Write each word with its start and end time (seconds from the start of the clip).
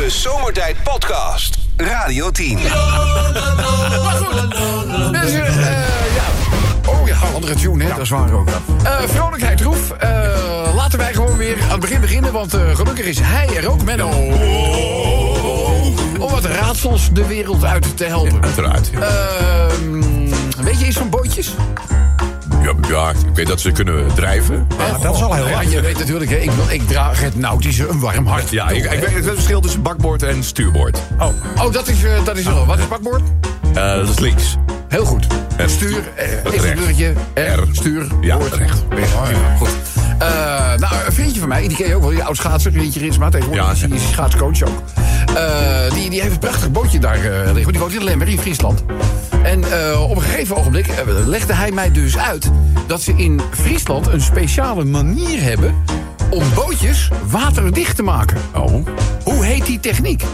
De 0.00 0.10
Zomertijd 0.10 0.82
Podcast. 0.82 1.58
Radio 1.76 2.30
10. 2.30 2.56
Dus, 2.56 2.72
eh, 5.32 5.54
ja. 6.14 6.24
Oh 6.86 7.08
ja, 7.08 7.16
andere 7.34 7.54
tune, 7.54 7.84
hè? 7.84 7.90
Dat 7.90 7.98
is 7.98 8.08
waar 8.08 8.32
ook. 8.32 8.48
Eh, 8.84 9.00
vrolijkheid, 9.06 9.60
Roef. 9.60 9.90
Eh, 9.90 10.74
laten 10.74 10.98
wij 10.98 11.12
gewoon 11.14 11.36
weer 11.36 11.62
aan 11.62 11.70
het 11.70 11.80
begin 11.80 12.00
beginnen, 12.00 12.32
want 12.32 12.54
eh, 12.54 12.76
gelukkig 12.76 13.04
is 13.04 13.18
hij 13.22 13.56
er 13.56 13.70
ook, 13.70 13.84
Menno. 13.84 14.08
Om 16.18 16.30
wat 16.30 16.44
raadsels 16.44 17.12
de 17.12 17.26
wereld 17.26 17.64
uit 17.64 17.96
te 17.96 18.04
helpen. 18.04 18.42
Uiteraard. 18.42 18.90
Ja. 18.92 19.00
Ehm, 19.00 20.00
weet 20.62 20.80
je 20.80 20.86
iets 20.86 20.96
van 20.96 21.10
bootjes? 21.10 21.54
Ja, 22.62 22.72
ja, 22.88 23.10
ik 23.10 23.34
weet 23.34 23.46
dat 23.46 23.60
ze 23.60 23.70
kunnen 23.72 24.14
drijven. 24.14 24.66
dat 25.02 25.14
is 25.16 25.22
al 25.22 25.34
heel 25.34 25.48
Ja, 25.48 25.60
je 25.60 25.80
weet 25.80 25.98
natuurlijk, 25.98 26.30
hè, 26.30 26.36
ik, 26.36 26.50
wil- 26.50 26.70
ik 26.70 26.88
draag 26.88 27.20
het 27.20 27.36
nautische 27.36 27.88
een 27.88 28.00
warm 28.00 28.26
hart. 28.26 28.50
Ja, 28.50 28.68
ik, 28.68 28.84
ik 28.92 29.00
weet 29.00 29.14
het 29.14 29.24
verschil 29.24 29.60
tussen 29.60 29.82
bakboord 29.82 30.22
en 30.22 30.44
stuurboord. 30.44 30.98
Oh, 31.18 31.72
dat 31.72 31.88
is, 31.88 32.04
eh, 32.04 32.24
dat 32.24 32.36
is 32.38 32.46
al. 32.48 32.66
Wat 32.66 32.78
is 32.78 32.88
bakboord? 32.88 33.22
Eh, 33.74 33.94
dat 33.94 34.08
is 34.08 34.18
links. 34.18 34.56
Heel 34.88 35.04
goed. 35.04 35.26
En 35.56 35.70
Stuur, 35.70 36.02
eh, 36.14 36.26
even 36.44 36.68
een 36.68 36.74
bruggetje. 36.74 37.12
R, 37.34 37.40
R. 37.40 37.66
stuur, 37.72 38.06
Ja, 38.20 38.36
woord. 38.38 38.54
recht. 38.54 38.82
Oh, 38.92 38.98
ja, 39.30 39.56
goed. 39.58 39.68
Eh, 40.20 40.26
nou, 40.76 40.94
een 41.06 41.12
vriendje 41.12 41.40
van 41.40 41.48
mij, 41.48 41.68
die 41.68 41.76
ken 41.76 41.88
je 41.88 41.94
ook 41.94 42.00
wel, 42.00 42.10
die 42.10 42.24
oud 42.24 42.36
schaatser, 42.36 42.72
Rientje 42.72 43.00
Rinsma, 43.00 43.28
tegenwoordig 43.28 43.64
Ja, 43.64 43.72
is 43.72 43.80
hij 43.80 43.90
is 43.90 44.10
schaatscoach 44.10 44.62
ook. 44.62 44.82
Eh, 45.34 45.94
die, 45.94 46.10
die 46.10 46.20
heeft 46.20 46.32
een 46.32 46.38
prachtig 46.38 46.70
bootje 46.70 46.98
daar 46.98 47.24
eh, 47.24 47.52
liggen, 47.52 47.72
die 47.72 47.80
woont 47.80 47.94
in 47.94 48.04
Lemmer 48.04 48.28
in 48.28 48.38
Friesland. 48.38 48.84
En 49.42 49.64
op 49.98 50.16
een 50.16 50.22
gegeven 50.22 50.56
ogenblik 50.56 50.86
legde 51.26 51.54
hij 51.54 51.70
mij 51.70 51.92
dus 51.92 52.18
uit 52.18 52.50
dat 52.86 53.02
ze 53.02 53.12
in 53.16 53.40
Friesland 53.50 54.06
een 54.06 54.20
speciale 54.20 54.84
manier 54.84 55.42
hebben 55.42 55.74
om 56.30 56.44
bootjes 56.54 57.10
waterdicht 57.26 57.96
te 57.96 58.02
maken. 58.02 58.36
Oh. 58.54 58.86
Hoe 59.24 59.44
heet 59.44 59.66
die 59.66 59.80
techniek? 59.80 60.24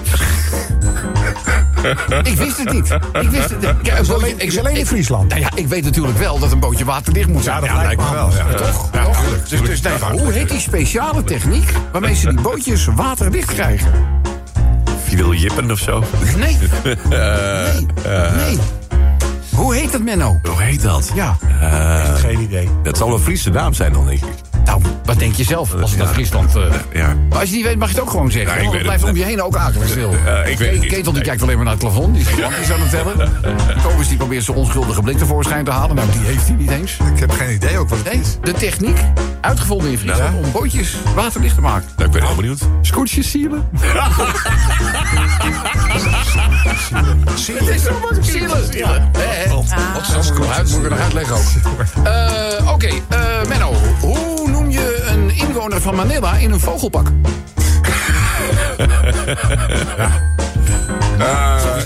ik 2.30 2.37
wist 2.37 2.59
het 2.59 2.73
niet. 2.73 2.96
Ik 3.20 3.30
wist 3.30 3.51
het 3.51 3.60
niet. 3.60 4.07
Bootje- 4.07 4.35
Is 4.37 4.59
alleen 4.59 4.76
in 4.76 4.87
Friesland. 4.87 5.29
nou 5.29 5.40
ja, 5.40 5.48
ik 5.54 5.66
weet 5.68 5.85
natuurlijk 5.85 6.18
wel 6.18 6.38
dat 6.38 6.52
een 6.52 6.60
bootje 6.60 6.85
waterdicht 6.85 7.29
moet 7.29 7.43
zijn. 7.45 7.65
Ja, 7.65 7.74
dat 7.74 7.82
lijkt 7.85 8.02
me 8.02 8.10
wel. 8.15 8.30
Ja. 8.30 8.54
Toch? 8.54 8.90
Toch? 8.90 9.18
Dus, 9.48 9.60
dus 9.63 9.80
nee, 9.80 10.21
hoe 10.21 10.32
heet 10.32 10.48
die 10.48 10.60
speciale 10.60 11.24
techniek 11.24 11.71
waarmee 11.93 12.15
ze 12.15 12.29
die 12.29 12.40
bootjes 12.40 12.85
waterdicht 12.95 13.52
krijgen? 13.52 13.93
Fidel 15.04 15.35
Jippen 15.35 15.71
of 15.71 15.79
zo. 15.79 16.04
Nee. 16.37 16.59
Nee. 17.09 17.87
Nee. 18.37 18.59
Hoe 19.54 19.74
heet 19.74 19.93
dat, 19.93 20.02
Menno? 20.02 20.41
Hoe 20.51 20.63
heet 20.63 20.82
dat? 20.82 21.10
Ja. 21.15 21.37
Geen 22.16 22.41
idee. 22.41 22.68
Dat 22.82 22.96
zal 22.96 23.13
een 23.13 23.20
Friese 23.20 23.51
naam 23.51 23.74
zijn 23.74 23.93
dan, 23.93 24.07
denk 24.07 24.18
ik. 24.20 24.29
Nou, 24.66 24.80
wat 25.04 25.18
denk 25.18 25.34
je 25.34 25.45
zelf 25.45 25.74
als 25.74 25.92
ik 25.92 25.98
naar 25.98 26.06
Friesland... 26.06 26.54
eh, 26.56 26.62
Ja. 26.92 27.14
Maar 27.28 27.38
als 27.38 27.48
je 27.50 27.56
niet 27.56 27.64
weet, 27.64 27.76
mag 27.78 27.88
je 27.88 27.95
het 27.95 28.02
ook 28.02 28.10
gewoon 28.10 28.30
zeggen. 28.30 28.62
Ik 28.62 28.70
het 28.73 28.82
blijft 28.82 29.00
het. 29.00 29.10
om 29.10 29.16
je 29.16 29.24
heen 29.24 29.42
ook 29.42 29.56
akelig 29.56 29.88
stil. 29.88 30.12
Ik 30.45 30.58
weet 30.58 30.70
het 30.73 30.80
niet. 30.80 30.90
Ketel 30.92 31.12
die 31.12 31.23
kijkt 31.23 31.42
alleen 31.42 31.54
maar 31.56 31.64
naar 31.64 31.74
het 31.74 31.82
plafond. 31.82 32.14
Die 32.14 32.23
is 32.28 32.38
lampjes 32.38 32.70
aan 32.73 32.80
het 32.80 32.90
tellen. 32.90 33.32
Kobus 33.82 34.08
die 34.08 34.16
probeert 34.16 34.45
zijn 34.45 34.56
onschuldige 34.56 35.02
blik 35.02 35.18
tevoorschijn 35.18 35.64
te 35.64 35.70
halen. 35.70 35.96
Nou, 35.96 36.10
die 36.10 36.20
heeft 36.20 36.46
hij 36.46 36.56
niet 36.56 36.70
eens. 36.70 36.96
Ik 37.14 37.18
heb 37.20 37.30
geen 37.30 37.54
idee 37.54 37.78
ook 37.78 37.88
wat 37.88 37.98
het 37.98 38.12
Nee, 38.12 38.20
is. 38.20 38.36
de 38.42 38.52
techniek, 38.52 38.98
uitgevonden 39.40 39.90
in 39.90 39.98
Friesland... 39.98 40.45
om 40.45 40.52
bootjes 40.52 40.96
waterdicht 41.14 41.54
te 41.54 41.60
maken. 41.60 41.88
Nou, 41.96 42.08
ik 42.08 42.14
ben 42.14 42.24
heel 42.26 42.34
benieuwd. 42.36 42.60
Scootjes 42.82 43.30
sielen. 43.30 43.68
Het 47.34 47.68
is 47.68 47.82
zo 47.82 47.92
makkelijk. 48.01 48.24
Sielen. 48.24 48.62
Ja. 48.70 49.10
Wat 49.48 49.64
moet 50.68 50.76
ik 50.78 50.84
er 50.84 50.90
nog 50.90 50.98
uitleggen 51.01 51.34
ook. 51.36 51.42
Eh, 52.04 52.73
Oké, 52.73 52.86
eh, 53.08 53.18
Menno. 53.48 53.73
Inwoner 55.66 55.80
van 55.80 55.95
Manila 55.95 56.36
in 56.36 56.50
een 56.50 56.60
vogelpak? 56.60 57.06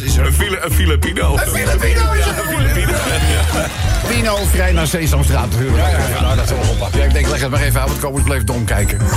is 0.00 0.16
er- 0.16 0.26
Een, 0.26 0.32
Fili 0.32 0.56
een 0.60 0.72
Filipino. 0.72 1.32
Een 1.32 1.38
Filipino 1.38 2.12
is 2.12 2.24
het 2.24 2.34
Filipino. 2.48 2.92
Pino, 4.08 4.36
vrij 4.50 4.72
naar 4.72 4.86
Sesamstraat 4.86 5.50
natuurlijk. 5.50 5.76
Ja, 5.76 5.88
ja, 5.88 5.98
ja. 6.08 6.34
dat 6.34 6.44
is 6.44 6.56
vogelpak. 6.56 6.94
Ja, 6.94 7.04
ik 7.04 7.12
denk, 7.12 7.28
leg 7.28 7.40
het 7.40 7.50
maar 7.50 7.60
even 7.60 7.80
aan, 7.80 7.86
want 7.86 8.00
Kobus 8.00 8.22
bleef 8.22 8.44
dom 8.44 8.64
kijken. 8.64 8.98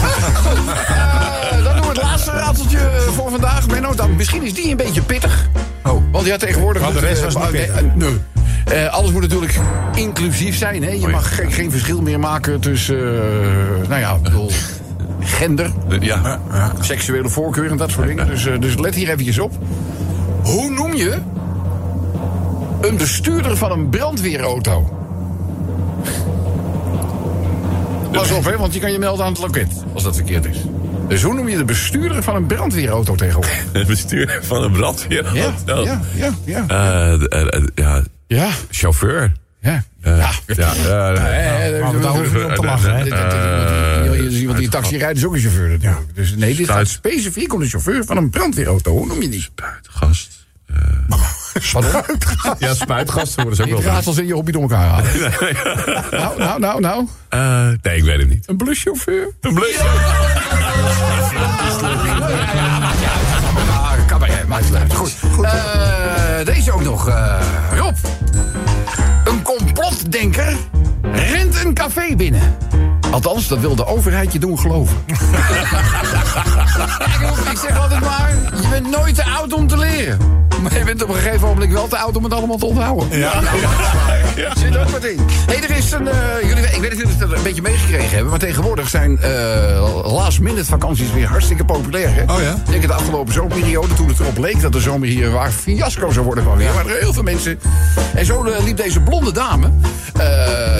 Eh, 1.43 1.63
dan 1.63 1.73
doen 1.75 1.81
we 1.81 1.88
het 1.88 2.01
laatste 2.01 2.31
raadseltje 2.31 2.77
eh, 2.77 3.01
voor 3.01 3.29
vandaag. 3.29 3.67
Menno, 3.67 3.95
dan, 3.95 4.15
misschien 4.15 4.43
is 4.43 4.53
die 4.53 4.69
een 4.69 4.77
beetje 4.77 5.01
pittig. 5.01 5.47
Oh. 5.83 6.03
Want 6.11 6.25
ja, 6.25 6.38
tegenwoordig... 6.38 6.81
Maar 6.81 6.93
de 6.93 6.99
rest 6.99 7.23
eh, 7.23 7.31
was 7.31 7.35
niet 7.35 7.51
pittig. 7.51 7.95
nee. 7.95 8.21
Eh, 8.66 8.88
alles 8.94 9.12
moet 9.12 9.22
natuurlijk 9.22 9.59
inclusief 9.96 10.56
zijn. 10.57 10.84
Hè? 10.84 10.90
Je 10.91 11.07
mag 11.07 11.35
geen, 11.35 11.51
geen 11.51 11.72
verschil 11.72 12.01
meer 12.01 12.19
maken 12.19 12.59
tussen, 12.59 12.97
eh, 12.97 13.88
nou 13.88 14.00
ja, 14.01 14.18
bedoel, 14.18 14.51
gender, 15.40 15.72
Ja. 16.00 16.40
seksuele 16.79 17.29
voorkeur 17.29 17.72
en 17.72 17.78
dat 17.78 17.91
soort 17.91 18.07
dingen. 18.07 18.28
Dus, 18.28 18.46
eh, 18.46 18.59
dus 18.59 18.78
let 18.78 18.96
hier 18.96 19.09
eventjes 19.09 19.40
op. 19.40 19.51
Hoe 20.44 20.69
noem 20.69 20.94
je 20.94 21.18
een 22.81 22.97
bestuurder 22.97 23.57
van 23.57 23.72
een 23.72 23.90
brandweerauto? 23.90 24.97
Pas 28.12 28.31
op, 28.31 28.45
hè, 28.45 28.57
want 28.57 28.74
je 28.74 28.80
kan 28.80 28.91
je 28.91 29.00
melden 29.00 29.25
aan 29.25 29.31
het 29.31 29.41
loket 29.41 29.68
als 29.94 30.03
dat 30.03 30.16
verkeerd 30.16 30.45
is. 30.45 30.57
Dus 31.07 31.22
hoe 31.24 31.34
noem 31.34 31.50
je 31.50 31.57
de 31.57 31.66
bestuurder 31.66 32.24
van 32.24 32.35
een 32.35 32.45
brandweerauto 32.45 33.16
tegenwoordig? 33.16 33.63
Het 33.74 33.88
bestuur 33.88 34.40
van 34.44 34.63
een 34.63 34.72
brandweer. 34.72 35.30
Ja, 35.34 35.53
ja, 35.66 36.00
ja, 36.16 36.31
ja. 36.45 36.66
Eh, 36.68 37.13
eh, 37.13 37.53
eh, 37.56 37.63
ja, 37.75 38.01
Ja, 38.35 38.49
chauffeur. 38.69 39.31
ja. 39.61 39.83
Eh, 40.01 40.17
Ja. 40.17 40.29
ja. 40.47 41.13
eh, 41.13 41.77
Eh, 41.77 41.83
niet 44.29 44.45
Want 44.45 44.57
die 44.57 44.69
taxi 44.69 44.97
rijdt 44.97 45.17
is 45.17 45.25
ook 45.25 45.33
een 45.33 45.39
chauffeur 45.39 45.69
natuurlijk. 45.69 46.16
Dus 46.16 46.35
nee, 46.35 46.55
dit 46.55 46.69
gaat 46.69 46.88
specifiek 46.88 47.53
om 47.53 47.59
de 47.59 47.67
chauffeur 47.67 48.05
van 48.05 48.17
een 48.17 48.29
brandweerauto. 48.29 48.91
Hoe 48.91 49.05
noem 49.05 49.21
je 49.21 49.29
die? 49.29 49.47
Gast. 49.89 50.41
Pardon? 51.71 51.91
Ja, 52.59 52.73
spuitgasten 52.73 53.44
worden 53.44 53.55
ze 53.55 53.63
ook 53.75 53.81
wel. 53.81 53.91
raadsels 53.91 54.17
in 54.17 54.27
je 54.27 54.33
hobby 54.33 54.51
door 54.51 54.61
elkaar 54.61 54.88
halen. 54.88 55.11
nou, 56.11 56.38
nou, 56.38 56.59
nou, 56.59 56.79
nou. 56.79 57.07
Eh, 57.29 57.67
nee, 57.81 57.97
ik 57.97 58.03
weet 58.03 58.19
het 58.19 58.29
niet. 58.29 58.50
Een 58.50 58.57
bluschauffeur? 58.57 59.27
Een 59.41 59.53
blik. 59.53 59.79
Ah, 63.69 63.91
uit. 64.73 64.94
Goed. 64.94 65.13
Eh, 65.44 66.45
deze 66.45 66.71
ook 66.71 66.83
nog. 66.83 67.07
eh, 67.09 67.39
Rob. 67.75 67.95
Complotdenker 70.13 70.57
rent 71.01 71.63
een 71.63 71.74
café 71.74 72.16
binnen. 72.16 72.57
Althans, 73.13 73.47
dat 73.47 73.59
wil 73.59 73.75
de 73.75 73.85
overheid 73.85 74.34
je 74.34 74.40
doen 74.40 74.59
geloven. 74.59 74.96
Kijk, 77.19 77.38
ik 77.51 77.57
zeg 77.57 77.79
altijd 77.81 78.00
maar, 78.01 78.31
je 78.62 78.68
bent 78.69 78.90
nooit 78.90 79.16
te 79.16 79.24
oud 79.25 79.53
om 79.53 79.68
te 79.68 79.78
leren. 79.78 80.18
Maar 80.62 80.78
je 80.78 80.84
bent 80.84 81.03
op 81.03 81.09
een 81.09 81.16
gegeven 81.16 81.47
moment 81.47 81.72
wel 81.72 81.88
te 81.88 81.97
oud 81.97 82.16
om 82.18 82.24
het 82.24 82.34
allemaal 82.34 82.57
te 82.57 82.66
onthouden. 82.66 83.18
Ja, 83.19 83.41
Zit 84.57 84.78
ook 84.78 84.90
wat 84.90 85.03
in. 85.06 85.19
Hey, 85.46 85.63
er 85.63 85.78
is 85.78 85.91
een. 85.91 86.07
eh, 86.07 86.16
jullie, 86.47 86.63
ik 86.63 86.81
weet 86.81 86.81
niet 86.81 86.91
of 86.91 86.97
jullie 87.12 87.16
het 87.18 87.31
een 87.38 87.44
beetje 87.44 87.62
meegekregen 87.62 88.09
hebben. 88.09 88.29
Maar 88.29 88.40
tegenwoordig 88.40 88.90
zijn 88.90 89.19
eh 89.22 90.01
last 90.03 90.40
minute 90.40 90.66
vakanties 90.66 91.12
weer 91.12 91.28
hartstikke 91.28 91.66
populair. 91.66 92.13
Hè? 92.13 92.22
Oh 92.34 92.41
ja? 92.41 92.51
Ik 92.53 92.72
denk 92.72 92.88
de 92.88 92.94
afgelopen 92.94 93.34
zomerperiode, 93.34 93.94
toen 93.94 94.07
het 94.07 94.19
erop 94.19 94.38
leek 94.38 94.62
dat 94.62 94.72
de 94.72 94.80
zomer 94.80 95.07
hier 95.07 95.31
waar 95.31 95.51
fiasco 95.51 96.12
zou 96.12 96.25
worden 96.25 96.44
van 96.44 96.57
weer. 96.57 96.74
Maar 96.74 96.85
er 96.85 97.00
heel 97.00 97.13
veel 97.13 97.24
mensen. 97.24 97.59
En 98.16 98.25
zo 98.25 98.44
eh, 98.44 98.63
liep 98.63 98.78
deze 98.78 99.00
blonde 99.00 99.31
dame 99.31 99.69
eh, 100.13 100.24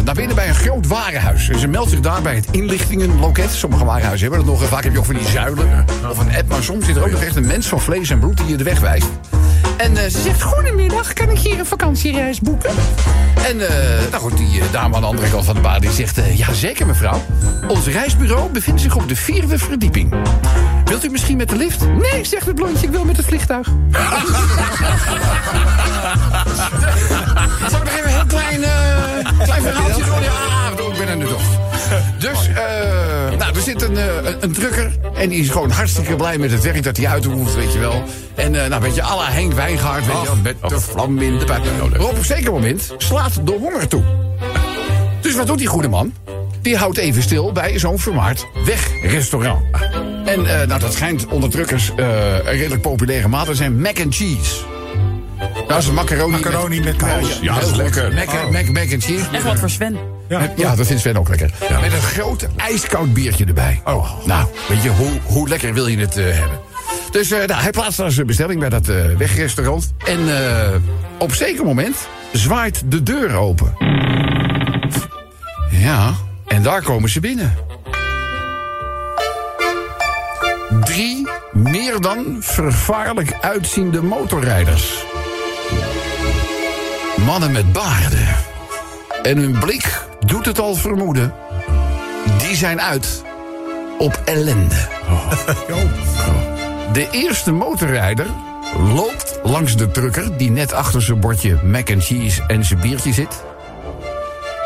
naar 0.04 0.16
binnen 0.16 0.36
bij 0.36 0.48
een 0.48 0.56
groot 0.56 0.88
warenhuis. 0.88 1.50
En 1.50 1.60
ze 1.60 1.68
meldt 1.68 1.90
zich 1.90 2.00
daar 2.00 2.22
bij 2.24 2.36
het 2.36 2.48
inlichtingenloket. 2.52 3.52
Sommige 3.52 3.86
warenhuizen 3.86 4.28
hebben 4.28 4.46
dat 4.46 4.60
nog. 4.60 4.70
Vaak 4.70 4.84
heb 4.84 4.94
je 4.94 5.00
ook 5.00 5.06
van 5.06 5.16
die 5.16 5.28
zuilen 5.28 5.86
of 6.10 6.18
een 6.18 6.36
app. 6.36 6.48
Maar 6.48 6.64
soms 6.64 6.86
zit 6.86 6.96
er 6.96 7.04
ook 7.04 7.12
nog 7.12 7.24
echt 7.24 7.36
een 7.36 7.48
mens 7.48 7.68
van 7.68 7.82
vlees 7.82 8.10
en 8.10 8.20
bloed 8.20 8.38
die 8.38 8.48
je 8.48 8.56
de 8.56 8.64
weg 8.64 8.80
wijst. 8.80 9.08
En 9.78 9.98
eh, 9.98 10.10
ze 10.10 10.22
zegt, 10.22 10.42
goedemiddag, 10.42 11.14
kan 11.14 11.30
ik 11.30 11.38
hier 11.38 11.60
een 11.60 11.66
vakantiereis 11.66 12.40
boeken? 12.40 12.72
En 13.48 13.68
eh, 13.68 14.10
nou 14.12 14.24
goed, 14.24 14.38
die 14.38 14.60
eh, 14.60 14.72
dame 14.72 14.96
aan 14.96 15.02
de 15.02 15.08
andere 15.08 15.30
kant 15.30 15.46
van 15.46 15.56
de 15.56 15.62
baan 15.62 15.82
die 15.82 15.92
zegt... 15.92 16.20
ja, 16.34 16.54
zeker 16.54 16.86
mevrouw. 16.86 17.22
Ons 17.68 17.88
reisbureau 17.88 18.50
bevindt 18.52 18.82
zich 18.82 18.96
op 18.96 19.08
de 19.08 19.16
vierde 19.16 19.58
verdieping. 19.58 20.14
Wilt 20.86 21.06
u 21.06 21.10
misschien 21.10 21.38
met 21.38 21.50
de 21.50 21.56
lift? 21.56 21.88
Nee, 21.88 22.26
zegt 22.26 22.46
het 22.46 22.56
blondje, 22.56 22.86
ik 22.86 22.92
wil 22.92 23.06
met 23.06 23.18
het 23.18 23.26
vliegtuig. 23.26 23.68
Zal 27.70 27.80
ik 27.80 27.84
nog 27.84 27.94
even 27.94 28.04
een 28.04 28.10
heel 28.10 28.26
klein, 28.26 28.60
klein 29.44 29.62
verhaaltje 29.62 30.04
doen? 30.04 30.22
Ja, 30.22 30.63
ben 31.06 31.12
er 31.12 31.18
nu 31.18 31.28
toch. 31.28 31.62
Dus, 32.18 32.48
eh, 32.48 33.38
nou, 33.38 33.56
er 33.56 33.62
zit 33.62 33.82
een, 33.82 33.98
eh, 33.98 34.16
een, 34.24 34.36
een 34.40 34.54
drukker. 34.54 34.92
En 35.14 35.30
die 35.30 35.40
is 35.40 35.50
gewoon 35.50 35.70
hartstikke 35.70 36.16
blij 36.16 36.38
met 36.38 36.52
het 36.52 36.64
werk 36.64 36.84
dat 36.84 36.98
hij 36.98 37.08
uithoeft, 37.08 37.56
weet 37.56 37.74
je 37.74 37.80
wel. 37.80 38.04
En, 38.36 38.64
eh, 38.64 38.70
nou, 38.70 38.82
weet 38.82 38.96
je, 38.96 39.04
à 39.04 39.16
la 39.16 39.32
Henk 39.32 39.54
Wijngaard, 39.54 40.06
weet 40.06 40.22
je 40.22 40.26
wel. 40.26 40.36
Met 40.44 40.56
de 40.70 40.80
vlam 40.80 41.20
in 41.20 41.38
de 41.38 41.46
pijp. 41.46 41.64
Maar 41.80 42.00
op 42.00 42.18
een 42.18 42.26
zeker 42.26 42.52
moment 42.52 42.94
slaat 42.98 43.46
de 43.46 43.52
honger 43.52 43.88
toe. 43.88 44.04
Dus 45.22 45.36
wat 45.36 45.48
doet 45.48 45.58
die 45.58 45.68
goede 45.68 45.88
man? 45.88 46.14
Die 46.62 46.78
houdt 46.78 46.98
even 46.98 47.22
stil 47.22 47.52
bij 47.52 47.80
zo'n 47.80 48.00
vermaard 48.00 48.48
wegrestaurant. 48.66 49.62
En 50.26 50.42
nou, 50.42 50.80
dat 50.80 50.94
schijnt 50.94 51.26
onder 51.26 51.50
drukkers 51.50 51.92
een 51.96 52.42
redelijk 52.44 52.82
populaire 52.82 53.28
maat 53.28 53.46
te 53.46 53.56
zijn. 53.56 53.82
Mac 53.82 54.00
and 54.00 54.16
cheese. 54.16 54.56
Dat 55.68 55.78
is 55.78 55.88
een 55.88 55.94
macaroni, 55.94 56.32
Macaroni 56.32 56.82
met 56.82 56.96
kaas. 56.96 57.40
Ja, 57.42 57.56
heel 57.56 57.76
lekker. 57.76 58.14
Mac, 58.14 58.52
mac, 58.52 58.70
mac 58.70 58.94
and 58.94 59.04
cheese. 59.04 59.26
Echt 59.32 59.44
wat 59.44 59.60
voor 59.60 59.70
Sven. 59.70 59.98
Ja, 60.56 60.76
dat 60.76 60.88
vindt 60.88 61.02
Sven 61.02 61.18
ook 61.18 61.30
lekker. 61.30 61.52
Met 61.82 61.94
een 61.94 62.02
groot 62.02 62.48
ijskoud 62.56 63.14
biertje 63.14 63.46
erbij. 63.46 63.82
Oh. 63.84 64.26
Nou, 64.26 64.48
weet 64.68 64.84
je, 64.84 64.90
hoe, 64.90 65.12
hoe 65.24 65.50
lekker 65.50 65.74
wil 65.74 65.88
je 65.88 65.98
het 65.98 66.18
eh, 66.18 66.24
hebben? 66.24 66.60
Dus 67.14 67.32
eh, 67.32 67.48
nou, 67.48 67.62
hij 67.62 67.72
plaatst 67.72 67.98
daar 67.98 68.12
zijn 68.12 68.28
bestelling 68.28 68.60
bij 68.60 68.70
dat 68.70 68.88
eh, 68.88 68.96
wegrestaurant. 69.18 69.94
En 70.06 70.38
eh, 70.38 70.76
op 71.18 71.30
een 71.30 71.36
zeker 71.36 71.66
moment 71.66 72.08
zwaait 72.32 72.84
de 72.86 73.04
deur 73.04 73.36
open. 73.36 73.74
Ja, 75.70 76.14
en 76.48 76.64
daar 76.64 76.82
komen 76.82 77.10
ze 77.10 77.20
binnen. 77.20 77.54
Drie 80.80 81.28
meer 81.52 82.02
dan 82.02 82.38
vervaarlijk 82.40 83.34
uitziende 83.42 84.02
motorrijders. 84.02 85.06
Mannen 87.26 87.52
met 87.52 87.72
baarden. 87.72 88.36
En 89.24 89.38
hun 89.38 89.60
blik 89.60 90.02
doet 90.26 90.46
het 90.46 90.60
al 90.60 90.76
vermoeden. 90.76 91.34
Die 92.38 92.56
zijn 92.56 92.82
uit 92.82 93.24
op 93.98 94.22
ellende. 94.26 94.76
De 96.94 97.08
eerste 97.12 97.52
motorrijder 97.52 98.26
loopt 98.78 99.40
langs 99.44 99.76
de 99.76 99.92
trucker... 99.92 100.38
die 100.38 100.52
net 100.52 100.74
achter 100.74 101.02
zijn 101.02 101.20
bordje 101.20 101.60
mac 101.64 101.92
and 101.92 102.04
cheese 102.04 102.44
en 102.48 102.66
zijn 102.66 102.80
biertje 102.80 103.14
zit. 103.14 103.44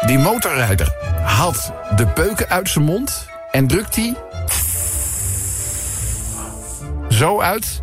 Die 0.05 0.19
motorrijder 0.19 0.93
haalt 1.23 1.71
de 1.95 2.07
peuken 2.07 2.49
uit 2.49 2.69
zijn 2.69 2.85
mond... 2.85 3.27
en 3.51 3.67
drukt 3.67 3.93
die 3.93 4.15
zo 7.09 7.41
uit 7.41 7.81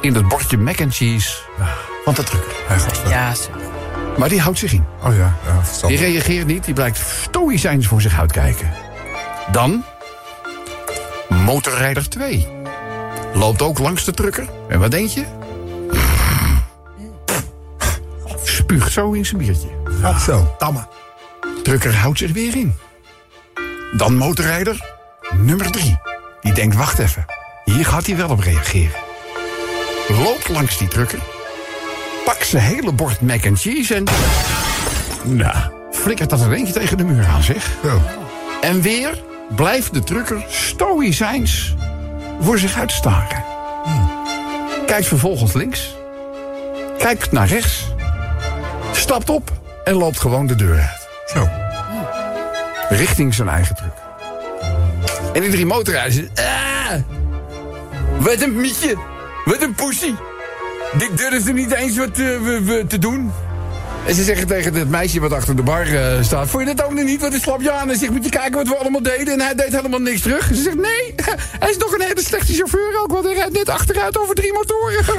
in 0.00 0.14
het 0.14 0.28
bordje 0.28 0.58
mac 0.58 0.80
and 0.80 0.94
cheese 0.94 1.32
van 2.04 2.14
de 2.14 2.22
trucker. 2.22 2.52
Ja, 3.08 3.34
zo. 3.34 3.50
Maar 4.18 4.28
die 4.28 4.40
houdt 4.40 4.58
zich 4.58 4.72
in. 4.72 4.84
Oh 5.02 5.16
ja, 5.16 5.36
ja 5.46 5.86
Die 5.88 5.98
reageert 5.98 6.46
niet, 6.46 6.64
die 6.64 6.74
blijkt 6.74 6.98
stoïcijns 6.98 7.86
voor 7.86 8.00
zich 8.00 8.18
uitkijken. 8.18 8.72
Dan 9.52 9.84
motorrijder 11.28 12.08
2. 12.08 12.48
Loopt 13.34 13.62
ook 13.62 13.78
langs 13.78 14.04
de 14.04 14.12
trucker. 14.12 14.48
En 14.68 14.80
wat 14.80 14.90
denk 14.90 15.08
je? 15.08 15.24
Spuugt 18.42 18.92
zo 18.92 19.12
in 19.12 19.26
zijn 19.26 19.38
biertje. 19.42 19.68
Ja, 20.00 20.18
zo, 20.18 20.54
tamme. 20.58 20.86
Trucker 21.62 21.96
houdt 21.96 22.18
zich 22.18 22.32
weer 22.32 22.56
in. 22.56 22.74
Dan 23.96 24.16
motorrijder 24.16 24.92
nummer 25.36 25.70
3. 25.70 25.98
Die 26.40 26.52
denkt, 26.52 26.76
wacht 26.76 26.98
even. 26.98 27.24
Hier 27.64 27.86
gaat 27.86 28.06
hij 28.06 28.16
wel 28.16 28.28
op 28.28 28.40
reageren. 28.40 29.00
Loopt 30.08 30.48
langs 30.48 30.78
die 30.78 30.88
trucker. 30.88 31.18
Pakt 32.24 32.46
zijn 32.46 32.62
hele 32.62 32.92
bord 32.92 33.20
mac 33.20 33.46
and 33.46 33.60
cheese 33.60 33.94
en... 33.94 34.04
Nou, 35.22 35.56
flikkert 35.92 36.30
dat 36.30 36.40
er 36.40 36.52
eentje 36.52 36.72
tegen 36.72 36.96
de 36.96 37.04
muur 37.04 37.26
aan, 37.26 37.42
zeg. 37.42 37.70
Zo. 37.82 38.00
En 38.60 38.80
weer 38.80 39.22
blijft 39.54 39.94
de 39.94 40.04
trucker 40.04 40.44
stoïcijns 40.48 41.74
voor 42.40 42.58
zich 42.58 42.78
uitstaren. 42.78 43.44
Kijkt 44.86 45.06
vervolgens 45.06 45.52
links. 45.52 45.94
Kijkt 46.98 47.32
naar 47.32 47.48
rechts. 47.48 47.84
Stapt 48.92 49.30
op 49.30 49.52
en 49.84 49.94
loopt 49.94 50.20
gewoon 50.20 50.46
de 50.46 50.54
deur 50.54 50.78
uit. 50.78 51.08
Zo. 51.26 51.48
Richting 52.88 53.34
zijn 53.34 53.48
eigen 53.48 53.76
truck. 53.76 54.02
En 55.32 55.40
die 55.40 55.50
drie 55.50 55.66
motorrijders... 55.66 56.28
Ah, 56.34 57.00
wat 58.18 58.42
een 58.42 58.56
mietje. 58.56 58.96
Wat 59.44 59.62
een 59.62 59.74
poesie. 59.74 60.14
Ik 60.98 61.10
durfde 61.18 61.52
niet 61.52 61.72
eens 61.72 61.96
wat 61.96 62.08
eh, 62.08 62.16
we- 62.16 62.60
we 62.64 62.84
te 62.88 62.98
doen. 62.98 63.32
En 64.06 64.14
ze 64.14 64.22
zeggen 64.24 64.46
tegen 64.46 64.74
het 64.74 64.88
meisje 64.88 65.20
wat 65.20 65.32
achter 65.32 65.56
de 65.56 65.62
bar 65.62 65.86
eh, 65.86 66.22
staat... 66.22 66.48
Vond 66.48 66.68
je 66.68 66.74
dat 66.74 66.84
ook 66.86 66.92
nog 66.94 67.04
niet? 67.04 67.20
Wat 67.20 67.32
een 67.32 67.40
slap 67.40 67.60
Jan. 67.62 67.90
En 67.90 67.96
zegt, 67.98 68.12
moet 68.12 68.24
je 68.24 68.30
kijken 68.30 68.52
wat 68.54 68.68
we 68.68 68.76
allemaal 68.76 69.02
deden. 69.02 69.32
En 69.32 69.40
hij 69.40 69.54
deed 69.54 69.72
helemaal 69.76 69.98
niks 70.00 70.20
terug. 70.20 70.46
Ze 70.46 70.62
zegt, 70.62 70.76
nee, 70.76 71.14
hij 71.60 71.70
is 71.70 71.76
nog 71.76 71.92
een 71.92 72.00
hele 72.06 72.22
slechte 72.22 72.52
chauffeur 72.52 73.00
ook. 73.02 73.12
Want 73.12 73.24
hij 73.24 73.34
rijdt 73.34 73.52
net 73.52 73.68
achteruit 73.68 74.18
over 74.18 74.34
drie 74.34 74.52
motoren. 74.52 75.04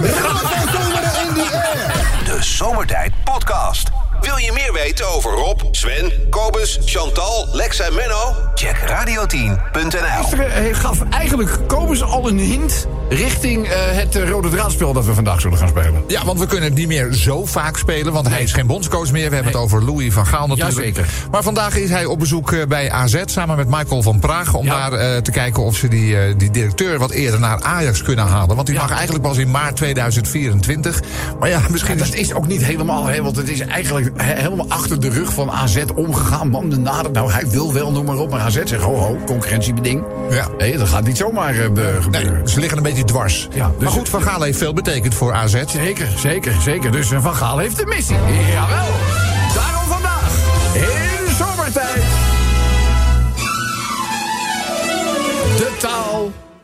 De 2.25 2.37
Zomertijd 2.39 3.11
Podcast. 3.23 3.87
Wil 4.21 4.37
je 4.37 4.51
meer 4.51 4.73
weten 4.73 5.07
over 5.09 5.31
Rob, 5.31 5.61
Sven, 5.71 6.11
Kobus, 6.29 6.79
Chantal, 6.85 7.47
Lex 7.51 7.79
en 7.79 7.93
Menno? 7.95 8.33
Check 8.55 8.75
radio10.nl. 8.77 10.17
Gisteren 10.21 10.53
eh, 10.53 10.75
gaf 10.75 10.97
eigenlijk 11.09 11.67
Kobus 11.67 12.03
al 12.03 12.27
een 12.27 12.37
hint... 12.39 12.87
richting 13.09 13.65
eh, 13.67 13.71
het 13.75 14.15
eh, 14.15 14.29
rode 14.29 14.49
draadspel 14.49 14.93
dat 14.93 15.05
we 15.05 15.13
vandaag 15.13 15.41
zullen 15.41 15.57
gaan 15.57 15.67
spelen. 15.67 16.03
Ja, 16.07 16.25
want 16.25 16.39
we 16.39 16.45
kunnen 16.47 16.69
het 16.69 16.77
niet 16.77 16.87
meer 16.87 17.13
zo 17.13 17.45
vaak 17.45 17.77
spelen. 17.77 18.13
Want 18.13 18.29
hij 18.29 18.43
is 18.43 18.53
geen 18.53 18.67
bondscoach 18.67 19.11
meer. 19.11 19.29
We 19.29 19.35
hebben 19.35 19.51
het 19.53 19.61
over 19.61 19.83
Louis 19.85 20.13
van 20.13 20.25
Gaal 20.27 20.47
natuurlijk. 20.47 20.77
Jazeker. 20.77 21.07
Maar 21.31 21.43
vandaag 21.43 21.75
is 21.77 21.89
hij 21.89 22.05
op 22.05 22.19
bezoek 22.19 22.51
eh, 22.51 22.65
bij 22.67 22.91
AZ 22.91 23.21
samen 23.25 23.55
met 23.57 23.69
Michael 23.69 24.01
van 24.01 24.19
Praag. 24.19 24.53
Om 24.53 24.65
Ja. 24.65 24.89
daar 24.89 25.21
te 25.21 25.31
kijken 25.31 25.63
of 25.63 25.75
ze 25.75 25.87
die, 25.87 26.35
die 26.35 26.51
directeur 26.51 26.99
wat 26.99 27.11
eerder 27.11 27.39
naar 27.39 27.61
Ajax 27.63 28.01
kunnen 28.01 28.25
halen. 28.25 28.55
Want 28.55 28.67
die 28.67 28.75
Ja. 28.75 28.81
mag 28.81 28.91
eigenlijk 28.91 29.23
pas 29.23 29.37
in 29.37 29.51
maart 29.51 29.75
2024. 29.75 30.99
Maar 31.39 31.49
ja, 31.49 31.61
misschien 31.69 31.97
Ja, 31.97 32.03
dat 32.03 32.13
is 32.13 32.33
ook 32.33 32.47
niet 32.47 32.63
helemaal, 32.65 33.05
hè, 33.05 33.21
want 33.21 33.35
het 33.35 33.49
is 33.49 33.59
eigenlijk 33.59 34.11
he- 34.21 34.41
helemaal 34.41 34.65
achter 34.69 34.99
de 34.99 35.09
rug 35.09 35.33
van 35.33 35.51
AZ 35.51 35.83
omgegaan. 35.95 36.49
Man, 36.49 36.69
de 36.69 36.77
nader, 36.77 37.11
nou 37.11 37.31
hij 37.31 37.47
wil 37.49 37.73
wel, 37.73 37.91
noem 37.91 38.05
maar 38.05 38.17
op. 38.17 38.29
Maar 38.31 38.39
AZ 38.39 38.59
zegt, 38.63 38.81
ho 38.83 38.95
ho, 38.95 39.17
concurrentiebeding. 39.25 40.03
Ja. 40.29 40.47
Hé, 40.57 40.77
dat 40.77 40.87
gaat 40.89 41.05
niet 41.05 41.17
zomaar 41.17 41.53
be- 41.53 41.81
Nee, 41.81 42.01
gebeuren. 42.01 42.49
ze 42.49 42.59
liggen 42.59 42.77
een 42.77 42.83
beetje 42.83 42.94
dwars. 43.03 43.47
Ja, 43.53 43.71
dus- 43.75 43.83
maar 43.83 43.91
goed, 43.91 44.09
Van 44.09 44.21
Gaal 44.21 44.41
heeft 44.41 44.57
veel 44.57 44.73
betekend 44.73 45.13
voor 45.13 45.33
AZ. 45.33 45.63
Zeker, 45.65 46.07
zeker, 46.17 46.55
zeker. 46.61 46.91
Dus 46.91 47.11
eh, 47.11 47.21
Van 47.21 47.35
Gaal 47.35 47.57
heeft 47.57 47.81
een 47.81 47.87
missie. 47.87 48.17
Jawel. 48.51 49.14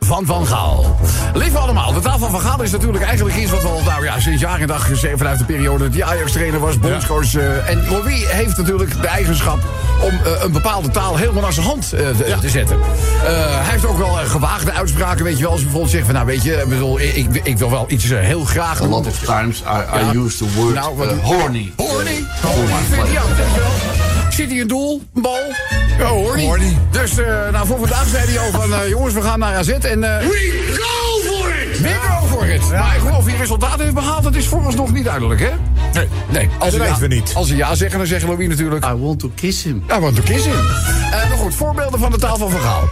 Van 0.04 0.26
Van 0.26 0.46
Gaal. 0.46 0.96
Lieve 1.34 1.58
allemaal, 1.58 1.92
de 1.92 2.00
taal 2.00 2.18
van 2.18 2.30
Van 2.30 2.40
Gaal 2.40 2.62
is 2.62 2.70
natuurlijk 2.70 3.04
eigenlijk 3.04 3.36
iets 3.36 3.50
wat 3.50 3.62
we 3.62 3.68
al 3.68 3.82
nou 3.82 4.04
ja, 4.04 4.20
sinds 4.20 4.40
jaar 4.40 4.60
en 4.60 4.66
dag 4.66 4.88
vanuit 5.16 5.38
de 5.38 5.44
periode 5.44 5.84
dat 5.84 5.92
hij 5.94 6.04
Ajax-trainer 6.04 6.60
was, 6.60 6.78
bondscoach. 6.78 7.34
eh, 7.34 7.68
en 7.68 7.88
Louis 7.90 8.30
heeft 8.30 8.56
natuurlijk 8.56 9.00
de 9.00 9.06
eigenschap 9.06 9.58
om 10.02 10.10
eh, 10.24 10.42
een 10.42 10.52
bepaalde 10.52 10.90
taal 10.90 11.16
helemaal 11.16 11.42
naar 11.42 11.52
zijn 11.52 11.66
hand 11.66 11.92
eh, 11.92 12.08
te, 12.08 12.36
te 12.40 12.48
zetten. 12.48 12.76
Eh, 12.76 13.28
hij 13.34 13.70
heeft 13.70 13.86
ook 13.86 13.98
wel 13.98 14.12
gewaagde 14.24 14.72
uitspraken, 14.72 15.24
weet 15.24 15.36
je 15.36 15.42
wel. 15.42 15.50
Als 15.52 15.60
hij 15.60 15.70
bijvoorbeeld 15.70 15.92
zegt 15.94 16.04
van, 16.04 16.14
nou 16.14 16.26
weet 16.26 16.42
je, 16.42 16.52
ik, 16.52 16.68
bedoel, 16.68 17.00
ik, 17.00 17.14
ik, 17.14 17.40
ik 17.42 17.58
wil 17.58 17.70
wel 17.70 17.84
iets 17.88 18.04
heel 18.08 18.44
graag 18.44 18.82
A 18.82 18.86
lot 18.86 19.06
of 19.06 19.18
times 19.18 19.60
I, 19.60 19.98
I 20.00 20.04
Ja. 20.04 20.12
use 20.24 20.36
the 20.36 20.52
word 20.56 20.74
Nou, 20.74 21.02
uh, 21.04 21.10
horny. 21.22 21.72
Horny. 21.76 22.24
Horny. 22.42 22.72
Vindt 22.90 23.08
hij 23.08 23.22
ook, 23.22 23.28
weet 23.36 23.54
je 23.54 23.60
wel. 23.60 23.91
Zit 24.32 24.50
hij 24.50 24.60
een 24.60 24.66
doel, 24.66 25.02
een 25.14 25.22
bal? 25.22 25.52
Ja, 25.98 26.06
horny. 26.06 26.44
Horny. 26.44 26.78
Dus 26.90 27.18
uh, 27.18 27.26
nou, 27.50 27.66
voor 27.66 27.78
vandaag 27.78 28.08
zei 28.08 28.26
hij 28.28 28.46
ook 28.46 28.54
van... 28.54 28.70
Uh, 28.70 28.88
jongens, 28.88 29.14
we 29.14 29.22
gaan 29.22 29.38
naar 29.38 29.56
AZ 29.56 29.68
en... 29.68 29.98
Uh, 30.02 30.18
We 30.18 30.78
go 30.80 31.32
for 31.32 31.54
it! 31.54 31.80
We 31.80 31.88
go 31.88 32.26
for 32.26 32.46
it! 32.46 32.70
Maar 32.70 32.96
goed, 33.00 33.16
of 33.16 33.24
hij 33.26 33.36
resultaten 33.36 33.80
heeft 33.80 33.94
behaald, 33.94 34.22
dat 34.22 34.34
is 34.34 34.46
vooralsnog 34.46 34.92
niet 34.92 35.04
duidelijk, 35.04 35.40
hè? 35.40 35.50
Nee. 35.92 36.08
Nee, 36.28 36.48
als 36.48 36.58
Dat 36.58 36.72
ze 36.72 36.78
weten 36.78 36.94
ja, 36.94 37.00
we 37.00 37.06
niet. 37.06 37.32
Als 37.34 37.48
ze 37.48 37.56
ja 37.56 37.74
zeggen, 37.74 37.98
dan 37.98 38.06
zeggen 38.06 38.28
Louis 38.28 38.48
natuurlijk... 38.48 38.84
I 38.84 38.92
want 38.92 39.18
to 39.18 39.32
kiss 39.34 39.62
him. 39.62 39.84
Ja, 39.88 40.00
wat 40.00 40.16
een 40.16 40.22
kiss 40.22 40.46
in. 40.46 40.52
Uh, 40.52 41.10
maar 41.10 41.38
goed, 41.38 41.54
voorbeelden 41.54 42.00
van 42.00 42.10
de 42.10 42.18
taal 42.18 42.36
van 42.36 42.50
verhaal. 42.50 42.88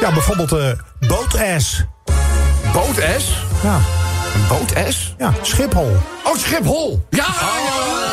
Ja, 0.00 0.12
bijvoorbeeld 0.12 0.52
eh 0.52 1.08
bootass. 1.08 1.84
Boot 2.72 2.96
S. 3.18 3.44
Ja. 3.62 3.80
Een 4.34 4.46
boot 4.48 4.72
S? 4.92 5.14
ja, 5.18 5.32
Schiphol. 5.42 5.96
Oh, 6.24 6.36
Schiphol! 6.36 7.06
Ja, 7.10 7.26
ja, 7.40 8.03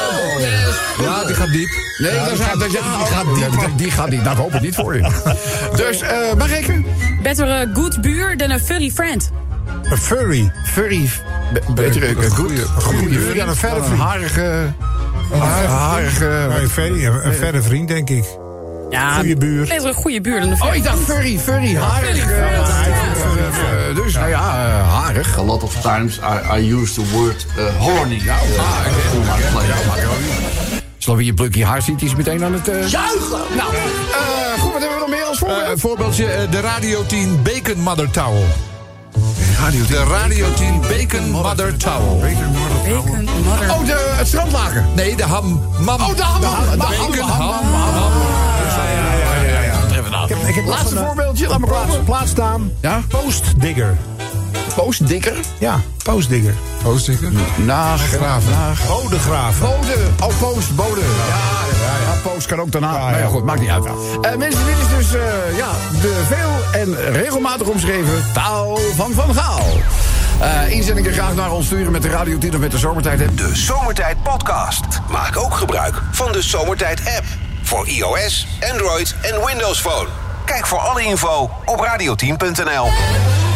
Ja, 1.02 1.24
die 1.26 1.36
gaat 1.36 1.52
diep. 1.52 1.70
Nee, 1.98 2.16
dat, 2.16 2.32
is- 2.32 2.38
dat, 2.38 2.72
ja, 2.72 2.96
die 2.98 3.06
gaat 3.14 3.26
niet. 3.36 3.78
Die 3.78 3.92
gaat 3.92 4.10
niet. 4.10 4.20
Nou, 4.24 4.32
ik 4.36 4.42
hoop 4.42 4.52
het 4.52 4.62
niet 4.62 4.76
voor 4.76 4.96
je. 4.96 5.02
Dus, 5.76 6.02
eh 6.02 6.18
uh, 6.30 6.34
Marike? 6.38 6.84
Better 7.24 7.48
a 7.50 7.66
good 7.74 8.02
buur 8.02 8.38
than 8.38 8.52
a 8.52 8.60
furry 8.60 8.92
friend. 8.92 9.32
Een 9.84 9.98
furry. 9.98 10.52
Furry. 10.66 11.10
Be- 11.54 11.62
Beter 11.74 12.04
een 12.24 12.30
goede, 12.32 12.66
goede 12.66 13.08
buur 13.10 13.36
dan 13.36 13.48
een 13.50 13.56
verre 13.56 13.76
Een 13.76 13.84
vriend. 13.84 14.00
harige... 14.02 14.74
Een 15.32 15.40
harige... 15.70 16.26
Een, 16.62 16.70
furry, 16.70 17.06
een, 17.06 17.26
een 17.28 17.34
verre 17.34 17.62
vriend, 17.62 17.88
denk 17.88 18.10
ik. 18.10 18.26
Ja, 18.90 19.14
Goeie 19.16 19.36
buur. 19.38 19.68
Beter 19.68 19.88
een 19.88 19.94
goede 19.94 20.22
buur 20.22 20.40
dan 20.40 20.48
een 20.50 20.54
Oh, 20.54 20.62
furry 20.62 20.78
ik 20.78 20.84
dacht 20.84 20.98
furry, 21.00 21.38
furry, 21.40 21.76
harig. 21.76 22.30
Eh, 22.30 22.58
eh, 22.58 22.60
eh, 23.90 23.96
Dus, 23.96 24.14
nou 24.14 24.30
ja, 24.30 24.66
eh, 24.68 24.94
harig. 24.94 25.38
A 25.40 25.44
lot 25.44 25.64
of 25.64 25.76
times 25.82 26.18
I, 26.18 26.60
I 26.60 26.74
use 26.74 26.94
the 26.94 27.10
word 27.12 27.46
uh, 27.58 27.64
horny. 27.80 28.22
Ja, 28.24 28.38
uh. 31.02 31.06
Zoals 31.06 31.20
wie 31.20 31.30
een 31.30 31.36
plukje 31.36 31.66
haar 31.66 31.82
ziet, 31.82 32.00
die 32.00 32.08
is 32.08 32.16
meteen 32.16 32.44
aan 32.44 32.54
het... 32.54 32.68
eh, 32.68 32.88
Juichen! 32.88 33.40
Nou, 33.56 33.74
eh, 33.76 34.62
goed, 34.62 34.72
wat 34.72 34.82
hebben 34.82 34.98
we 35.00 35.00
nog 35.00 35.10
meer 35.10 35.24
als 35.24 35.38
voorbeeld? 35.38 35.68
een 35.72 35.80
voorbeeldje, 35.80 36.48
de 36.52 36.60
Radio 36.60 37.06
10 37.06 37.40
Bacon 37.44 37.82
Mother 37.82 38.12
Towel. 38.12 38.46
Radio 39.60 39.86
De 39.86 40.04
Radio 40.04 40.54
10 40.54 40.82
Bacon 40.82 41.30
Mother 41.30 41.78
Towel. 41.78 42.20
Bacon, 42.20 43.24
mother. 43.46 43.72
Oh, 43.72 43.86
de, 43.86 44.14
het 44.16 44.28
strandlaken. 44.28 44.86
Nee, 44.96 45.16
de 45.16 45.24
ham. 45.24 45.62
Mam. 45.80 46.02
Oh, 46.02 46.16
de 46.16 46.22
ham. 46.24 46.42
De 46.42 46.78
Bacon, 46.78 47.18
ham. 47.18 47.40
ham, 47.42 47.74
ham, 47.74 47.94
ham. 47.94 48.12
Even 49.92 50.12
nou. 50.12 50.48
Ik 50.48 50.56
heb 50.56 50.66
Laatste 50.66 50.94
nog 50.94 51.04
een, 51.04 51.08
voorbeeldje, 51.08 51.48
laat 51.48 51.60
me 51.60 51.68
plaats, 51.68 51.96
plaatsnaam. 52.06 52.72
Ja? 52.82 53.02
Postdigger. 53.08 53.98
Post 54.76 55.08
dikker. 55.08 55.34
Ja, 55.60 55.80
postdigger. 56.04 56.54
Poostdikker. 56.84 57.32
Nagraven. 57.56 58.54
Bodegraaf. 58.88 59.60
Bode. 59.60 59.96
Oh, 60.20 60.40
post, 60.40 60.76
bode. 60.76 61.00
Ja, 61.00 61.86
ja, 61.86 62.14
ja, 62.14 62.20
post 62.30 62.48
kan 62.48 62.60
ook 62.60 62.72
daarna. 62.72 62.92
Ja, 62.92 62.98
Nou 62.98 63.12
ja, 63.12 63.18
ja. 63.18 63.26
goed, 63.26 63.44
maakt 63.44 63.60
niet 63.60 63.70
uit. 63.70 63.86
Eh, 63.86 64.36
mensen, 64.36 64.66
dit 64.66 64.78
is 64.78 64.96
dus 64.98 65.14
eh, 65.14 65.58
ja, 65.58 65.70
de 66.02 66.22
veel 66.28 66.80
en 66.82 67.12
regelmatig 67.12 67.68
omschreven 67.68 68.24
taal 68.34 68.80
van 68.96 69.14
Van 69.14 69.36
Gaal. 69.36 69.68
Eh, 70.40 70.72
inzendingen 70.72 71.14
graag 71.14 71.36
naar 71.36 71.52
ons 71.52 71.66
sturen 71.66 71.92
met 71.92 72.02
de 72.02 72.10
Radio 72.10 72.38
10 72.38 72.54
of 72.54 72.60
met 72.60 72.72
de 72.72 72.78
zomertijd. 72.78 73.38
De 73.38 73.56
Zomertijd 73.56 74.24
Podcast. 74.24 74.86
Maak 75.10 75.38
ook 75.38 75.54
gebruik 75.54 76.02
van 76.12 76.32
de 76.32 76.42
Zomertijd 76.42 77.00
app. 77.18 77.26
Voor 77.62 77.88
iOS, 77.88 78.48
Android 78.72 79.16
en 79.22 79.46
Windows 79.46 79.82
Phone. 79.82 80.08
Kijk 80.46 80.68
voor 80.68 80.80
alle 80.80 81.04
info 81.04 81.50
op 81.66 81.80
radioteam.nl. 81.80 83.51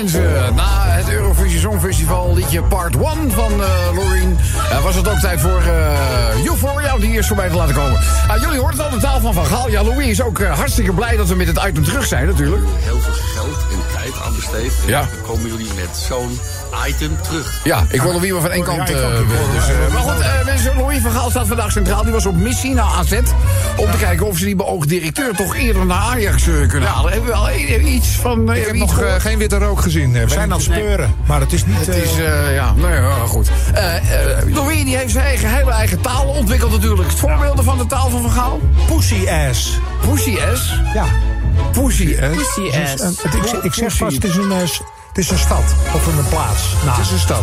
mensen. 0.00 0.54
Na 0.54 0.84
het 0.86 1.10
Eurovisie 1.10 1.58
Songfestival 1.58 2.34
liedje 2.34 2.62
part 2.62 2.96
1 2.96 3.30
van 3.30 3.62
eh 3.62 3.68
Loreen... 3.94 4.38
eh, 4.70 4.82
was 4.82 4.94
het 4.94 5.08
ook 5.08 5.18
tijd 5.18 5.40
voor 5.40 5.62
eh 5.62 6.44
Euphoria 6.46 6.94
om 6.94 7.00
die 7.00 7.10
eerst 7.10 7.28
voorbij 7.28 7.48
te 7.48 7.54
laten 7.54 7.74
komen. 7.74 8.00
Ah, 8.28 8.40
jullie 8.40 8.58
hoorden 8.58 8.80
het 8.80 8.86
al, 8.86 8.98
de 8.98 9.04
taal 9.04 9.20
van 9.20 9.34
Van 9.34 9.46
Gaal. 9.46 9.70
Ja, 9.70 9.82
Louis 9.82 10.06
is 10.06 10.22
ook 10.22 10.42
hartstikke 10.42 10.92
blij 10.92 11.16
dat 11.16 11.28
we 11.28 11.34
met 11.34 11.46
het 11.46 11.60
item 11.68 11.84
terug 11.84 12.06
zijn 12.06 12.26
natuurlijk. 12.26 12.62
Heel 12.78 13.00
veel 13.00 13.12
geld 13.12 13.66
en 13.72 13.93
tijd 14.10 14.24
aan 14.26 14.34
besteed. 14.36 14.72
Ja. 14.86 15.00
dan 15.00 15.22
komen 15.26 15.50
jullie 15.50 15.66
met 15.74 15.96
zo'n 16.08 16.40
item 16.88 17.18
terug. 17.22 17.60
Ja, 17.64 17.84
ik 17.90 18.02
wil 18.02 18.12
er 18.14 18.20
wie 18.20 18.32
maar 18.32 18.40
van 18.40 18.50
één 18.50 18.64
kant... 18.64 18.88
Ja, 18.88 18.94
eh, 18.94 19.04
ook. 19.06 19.20
Ik 19.20 19.26
hoor 19.36 19.54
dus, 19.54 19.68
eh, 19.68 19.92
maar 19.92 20.02
goed, 20.02 20.20
eh, 20.22 20.44
mensen, 20.44 20.76
Louis 20.76 21.02
van 21.02 21.10
Gaal 21.10 21.30
staat 21.30 21.46
vandaag 21.46 21.72
centraal. 21.72 22.02
Die 22.02 22.12
was 22.12 22.26
op 22.26 22.34
missie 22.36 22.74
naar 22.74 22.84
AZ. 22.84 23.12
Om 23.76 23.90
te 23.90 23.96
kijken 23.96 24.26
of 24.26 24.38
ze 24.38 24.44
die 24.44 24.56
beoogd 24.56 24.88
directeur 24.88 25.34
toch 25.36 25.56
eerder 25.56 25.86
naar 25.86 25.98
Ajax 25.98 26.46
eh, 26.48 26.68
kunnen 26.68 26.88
halen. 26.88 27.12
Hebben 27.12 27.30
we 27.30 27.36
al 27.36 27.48
eh, 27.48 27.94
iets 27.94 28.08
van... 28.08 28.52
eh, 28.52 28.58
Ik 28.60 28.66
heb 28.66 28.74
nog 28.76 28.90
eh, 28.90 28.96
gehoord? 29.04 29.20
geen 29.22 29.38
witte 29.38 29.56
rook 29.58 29.80
gezien. 29.80 30.12
We 30.12 30.24
zijn 30.28 30.40
aan 30.42 30.50
het 30.50 30.62
speuren, 30.62 31.14
maar 31.26 31.40
het 31.40 31.52
is 31.52 31.66
niet... 31.66 31.76
Het 31.86 31.88
is, 31.96 32.18
eh, 32.18 32.54
ja, 32.54 32.72
nou 32.76 32.92
ja, 32.94 33.10
goed. 33.26 33.48
Eh 33.74 33.96
eh, 33.96 34.54
Louis 34.54 34.84
die 34.84 34.96
heeft 34.96 35.12
zijn 35.12 35.24
eigen, 35.24 35.48
hele 35.54 35.70
eigen 35.70 36.00
taal 36.00 36.24
ontwikkeld 36.26 36.70
natuurlijk. 36.72 37.10
Voorbeelden 37.10 37.64
van 37.64 37.78
de 37.78 37.86
taal 37.86 38.10
van 38.10 38.22
Van 38.22 38.30
Gaal? 38.30 38.60
pussy 38.86 39.28
ass. 39.48 39.78
Pussy 40.08 40.36
S. 40.54 40.80
Ja. 40.94 41.04
Pussy 41.72 42.14
S. 42.14 42.36
Pussy 42.36 42.70
Het 42.70 42.94
is 42.94 43.02
ass. 43.02 43.22
ik, 43.52 43.62
ik 43.62 43.74
zeg 43.74 43.92
vast, 43.92 44.14
het 44.14 44.24
is 44.24 44.36
een, 44.36 44.52
eh, 44.52 44.58
het 45.08 45.18
is 45.18 45.30
een 45.30 45.38
stad 45.38 45.64
of 45.94 46.06
een 46.06 46.28
plaats. 46.28 46.62
Nou, 46.84 46.96
Het 46.96 47.06
is 47.06 47.12
een 47.12 47.18
stad. 47.18 47.42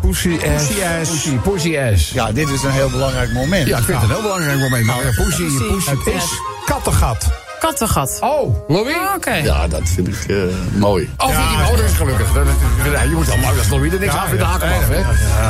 Pussy 0.00 0.38
S. 0.38 0.46
Pussy 0.46 0.82
ass. 1.00 1.28
Pussy. 1.42 1.68
Ja, 1.68 1.92
Ja, 2.12 2.32
dit 2.32 2.48
is 2.48 2.62
een 2.62 2.70
heel 2.70 2.90
belangrijk 2.90 3.32
moment. 3.32 3.68
ik 3.68 3.74
vind 3.74 3.86
het 3.86 4.02
een 4.02 4.08
heel 4.08 4.22
belangrijk 4.22 4.58
moment. 4.58 4.86
Maar 4.86 4.96
ja, 5.04 5.22
pussy, 5.22 5.42
pussy, 5.68 5.90
het 5.90 6.14
is 6.14 6.40
kattengat. 6.64 7.26
Kattengat. 7.60 8.18
Oh, 8.20 8.68
Louis? 8.68 8.96
Oké. 9.16 9.32
Ja, 9.34 9.68
dat 9.68 9.80
vind 9.84 10.08
ik 10.08 10.24
eh, 10.28 10.36
mooi. 10.74 11.10
Oh, 11.16 11.26
vind 11.26 11.50
je, 11.50 11.70
oh, 11.72 11.76
dat 11.76 11.84
is 11.90 11.92
gelukkig. 11.92 12.32
Dat, 12.32 12.44
ja, 12.92 13.02
je 13.02 13.14
moet 13.14 13.30
allemaal, 13.30 13.54
dat 13.54 13.64
is 13.64 13.70
Louis 13.70 13.92
er 13.92 13.98
niks 13.98 14.12
aan 14.12 14.38
haken 14.38 14.46
af, 14.46 14.88
hè? 14.88 15.00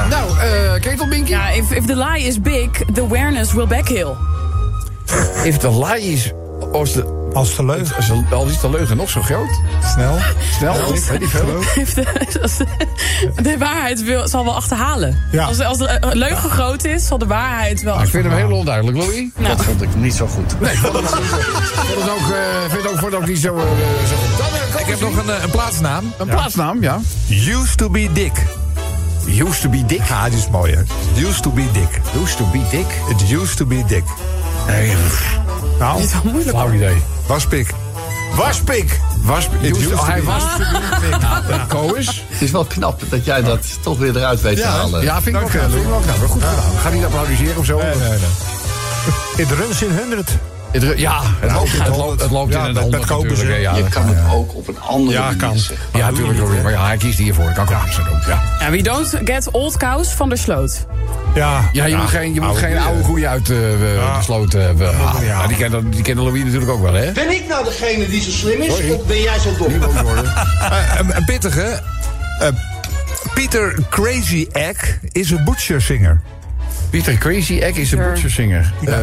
Nou, 0.08 0.38
eh 0.38 0.80
ketelbinkie? 0.80 1.34
Ja, 1.34 1.50
if, 1.50 1.70
if 1.70 1.84
the 1.86 1.96
lie 1.96 2.26
is 2.26 2.40
big, 2.40 2.68
the 2.92 3.00
awareness 3.00 3.52
will 3.52 3.66
backhill. 3.66 4.14
If 5.44 5.56
the 5.58 5.70
lie 5.70 6.12
is... 6.12 6.32
Als 6.72 6.92
de, 6.92 7.21
Als 7.32 7.56
de 7.56 7.64
leugen. 7.64 7.96
als 7.96 8.10
al 8.30 8.46
is 8.46 8.60
de 8.60 8.70
leugen 8.70 8.96
nog 8.96 9.10
zo 9.10 9.22
groot. 9.22 9.60
Snel. 9.94 10.16
Snel, 10.58 10.74
weet 11.10 11.22
ik 11.22 11.28
veel. 11.28 11.60
If 11.74 11.94
de, 11.94 12.06
als 12.42 12.56
de, 12.56 12.66
de 13.42 13.58
waarheid 13.58 14.02
wil, 14.02 14.28
zal 14.28 14.44
wel 14.44 14.54
achterhalen. 14.54 15.18
Ja. 15.32 15.44
Als, 15.44 15.56
de, 15.56 15.64
als 15.64 15.78
de 15.78 15.88
eh, 15.88 16.12
leugen 16.12 16.50
groot 16.50 16.84
is, 16.84 17.06
zal 17.06 17.18
de 17.18 17.26
waarheid 17.26 17.82
wel 17.82 18.00
Ik 18.02 18.08
vind 18.08 18.24
hem 18.24 18.34
heel 18.34 18.50
onduidelijk, 18.56 18.96
Louis. 18.96 19.28
Nou, 19.36 19.56
Dat 19.56 19.64
vond 19.64 19.82
ik 19.82 19.94
niet 19.94 20.14
zo 20.14 20.26
goed. 20.26 20.60
Nee, 20.60 20.72
ik 20.72 20.78
vond 20.78 20.94
het, 20.94 22.10
ook, 22.10 22.30
eh, 22.30 22.70
vind 22.70 22.82
het 22.82 22.92
ook, 22.92 22.98
vond 22.98 23.12
het 23.12 23.14
ook 23.22 23.26
niet 23.28 23.38
zo, 23.38 23.56
eh, 23.56 23.62
zo 24.08 24.16
goed. 24.16 24.38
Dan, 24.38 24.46
eh, 24.74 24.80
Ik 24.80 24.86
heb 24.86 25.00
nog 25.00 25.16
een, 25.16 25.30
eh, 25.30 25.42
een 25.42 25.50
plaatsnaam. 25.50 26.12
een 26.18 26.28
plaatsnaam, 26.28 26.82
ja. 26.82 27.00
Used 27.30 27.76
to 27.76 27.90
be 27.90 28.08
Dick. 28.12 28.32
Used 29.28 29.60
to 29.60 29.68
be 29.68 29.86
dick. 29.86 30.00
Ja, 30.08 30.28
die 30.28 30.38
is 30.38 30.48
mooi, 30.48 30.72
hè? 30.74 30.82
Used 31.28 31.42
to 31.42 31.50
be 31.50 31.64
Dick. 31.72 32.00
Used 32.22 32.36
to 32.36 32.44
be 32.52 32.60
dick. 32.70 32.86
It 33.08 33.30
used 33.30 33.56
to 33.56 33.66
be 33.66 33.84
Dick. 33.86 34.04
Nee, 34.66 34.94
Nou, 35.82 35.96
dit 35.96 36.06
is 36.06 36.12
wel 36.12 36.32
moeilijk. 36.32 36.56
flauw 36.56 36.72
idee. 36.72 37.02
Waspik. 37.26 37.74
Was, 39.22 39.48
used 39.62 39.76
used 39.76 39.90
to, 39.90 39.96
to 39.96 40.04
hij 40.04 40.22
was 40.22 40.44
Koos. 41.68 42.24
Het 42.28 42.42
is 42.42 42.50
wel 42.50 42.64
knap 42.64 43.00
dat 43.08 43.24
jij 43.24 43.42
dat 43.42 43.78
toch 43.82 43.98
weer 43.98 44.16
eruit 44.16 44.40
weet 44.40 44.56
te 44.56 44.66
halen. 44.66 45.02
Ja, 45.02 45.22
vind 45.22 45.36
ik 45.36 45.42
ook, 45.42 45.50
vind 45.50 45.74
ik 45.74 45.92
ook. 45.92 46.02
Goed 46.28 46.42
gedaan. 46.42 46.78
Ga 46.82 46.88
niet 46.88 47.04
applaudisseren 47.04 47.56
of 47.56 47.64
zo? 47.64 47.78
Nee, 47.78 47.94
nee, 47.94 48.08
nee. 48.08 49.46
It 49.46 49.50
runs 49.50 49.82
in 49.82 49.98
100. 49.98 50.30
Het, 50.72 50.98
ja, 50.98 51.20
het 51.40 51.52
loopt, 51.52 51.72
het 51.78 51.96
loopt, 51.96 52.20
het 52.22 52.30
loopt 52.30 52.52
Ja, 52.52 52.58
in 52.60 52.64
het 52.76 52.90
met- 52.90 53.00
met 53.00 53.08
honderd 53.08 53.40
Ja, 53.40 53.76
Je 53.76 53.88
kan 53.88 54.06
het 54.06 54.16
ja. 54.26 54.32
ook 54.32 54.54
op 54.54 54.68
een 54.68 54.80
andere 54.80 55.16
Ja, 55.18 55.22
manier 55.24 55.38
kan. 55.38 55.58
zeggen. 55.58 55.86
Ja, 55.94 56.10
natuurlijk. 56.10 56.62
Maar 56.62 56.72
ja, 56.72 56.86
hij 56.86 56.96
kiest 56.96 57.18
hiervoor. 57.18 57.48
Ik 57.48 57.54
kan 57.54 57.62
ook 57.68 57.68
doen. 57.68 58.18
Ja, 58.26 58.42
Ja, 58.60 58.70
we 58.70 58.82
don't 58.82 59.18
get 59.24 59.50
old 59.50 59.76
cows 59.76 60.08
van 60.08 60.28
de 60.28 60.36
sloot. 60.36 60.86
Ja. 61.34 61.68
ja 61.72 61.84
je 61.84 61.96
moet 61.96 62.08
geen, 62.08 62.34
je 62.34 62.40
moet 62.40 62.56
geen 62.56 62.78
oude 62.78 63.00
koeien 63.00 63.28
uit 63.28 63.40
eh, 63.50 63.56
de 63.56 64.18
sloot 64.22 64.54
eh, 64.54 64.70
we- 64.76 64.84
halen. 64.84 65.24
Ja. 65.24 65.40
Ja, 65.42 65.46
die, 65.46 65.56
kennen, 65.56 65.90
die 65.90 66.02
kennen 66.02 66.24
Louis 66.24 66.42
natuurlijk 66.44 66.70
ook 66.70 66.82
wel, 66.82 66.92
hè? 66.94 67.12
Ben 67.12 67.30
ik 67.30 67.48
nou 67.48 67.64
degene 67.64 68.08
die 68.08 68.22
zo 68.22 68.30
slim 68.30 68.60
is? 68.60 68.72
Sorry. 68.72 68.90
Of 68.92 69.06
ben 69.06 69.20
jij 69.20 69.38
zo 69.38 69.54
dom? 69.58 69.72
Eh, 69.82 70.98
een, 70.98 71.16
een 71.16 71.24
pittige. 71.24 71.80
Eh, 72.40 72.48
Peter 73.34 73.74
Crazy 73.90 74.46
Egg 74.52 74.98
is 75.12 75.30
een 75.30 75.44
butcher 75.44 75.82
singer. 75.82 76.20
Pieter 76.92 77.18
Crazy 77.18 77.58
Egg 77.58 77.76
is 77.76 77.78
een 77.92 77.98
Sure. 77.98 78.08
butchersinger. 78.10 78.72
Eh, 78.84 78.94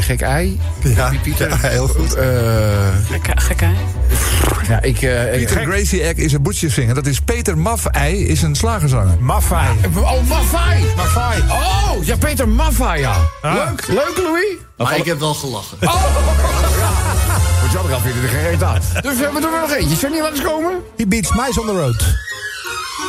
gek 0.00 0.20
ei. 0.20 0.60
Ja, 0.84 1.12
Pieter. 1.22 1.48
ja, 1.48 1.56
heel 1.68 1.88
goed. 1.88 2.14
Eh, 2.14 2.26
Gekke, 3.10 3.40
gekke. 3.40 3.68
ja, 4.68 4.82
ik... 4.82 5.02
eh, 5.02 5.40
ik 5.40 5.46
Peter 5.46 5.62
Crazy 5.62 6.00
Egg 6.00 6.14
is 6.14 6.32
een 6.32 6.42
butcher 6.42 6.70
singer. 6.70 6.94
Dat 6.94 7.06
is 7.06 7.20
Peter 7.20 7.58
Maffei, 7.58 8.26
is 8.26 8.42
een 8.42 8.54
slagerzanger. 8.54 9.16
Maffei. 9.20 9.66
Oh, 9.94 10.28
Maffai! 10.28 10.84
Maffei. 10.96 11.42
Oh, 11.50 12.04
ja, 12.04 12.16
Peter 12.16 12.48
Maffai, 12.48 13.00
ja. 13.00 13.16
Leuk, 13.42 13.86
leuk, 13.88 14.12
Louis. 14.22 14.56
Maar 14.76 14.96
ik 14.96 15.04
heb 15.04 15.18
wel 15.18 15.34
gelachen. 15.34 15.76
Oh! 15.80 15.94
Moet 17.62 17.72
je 17.72 17.78
ook 17.78 17.90
al 17.90 18.00
vinden, 18.00 18.22
er 18.22 18.28
geen 18.28 18.64
aan. 18.64 18.80
Dus 19.02 19.16
we 19.16 19.22
hebben 19.24 19.42
er 19.42 19.60
nog 19.60 19.72
eentje. 19.72 19.96
Zullen 19.96 20.12
niet 20.14 20.22
laten 20.22 20.44
komen? 20.44 20.72
He 20.96 21.06
beats 21.06 21.30
nice 21.30 21.60
on 21.60 21.66
the 21.66 21.72
road. 21.72 22.14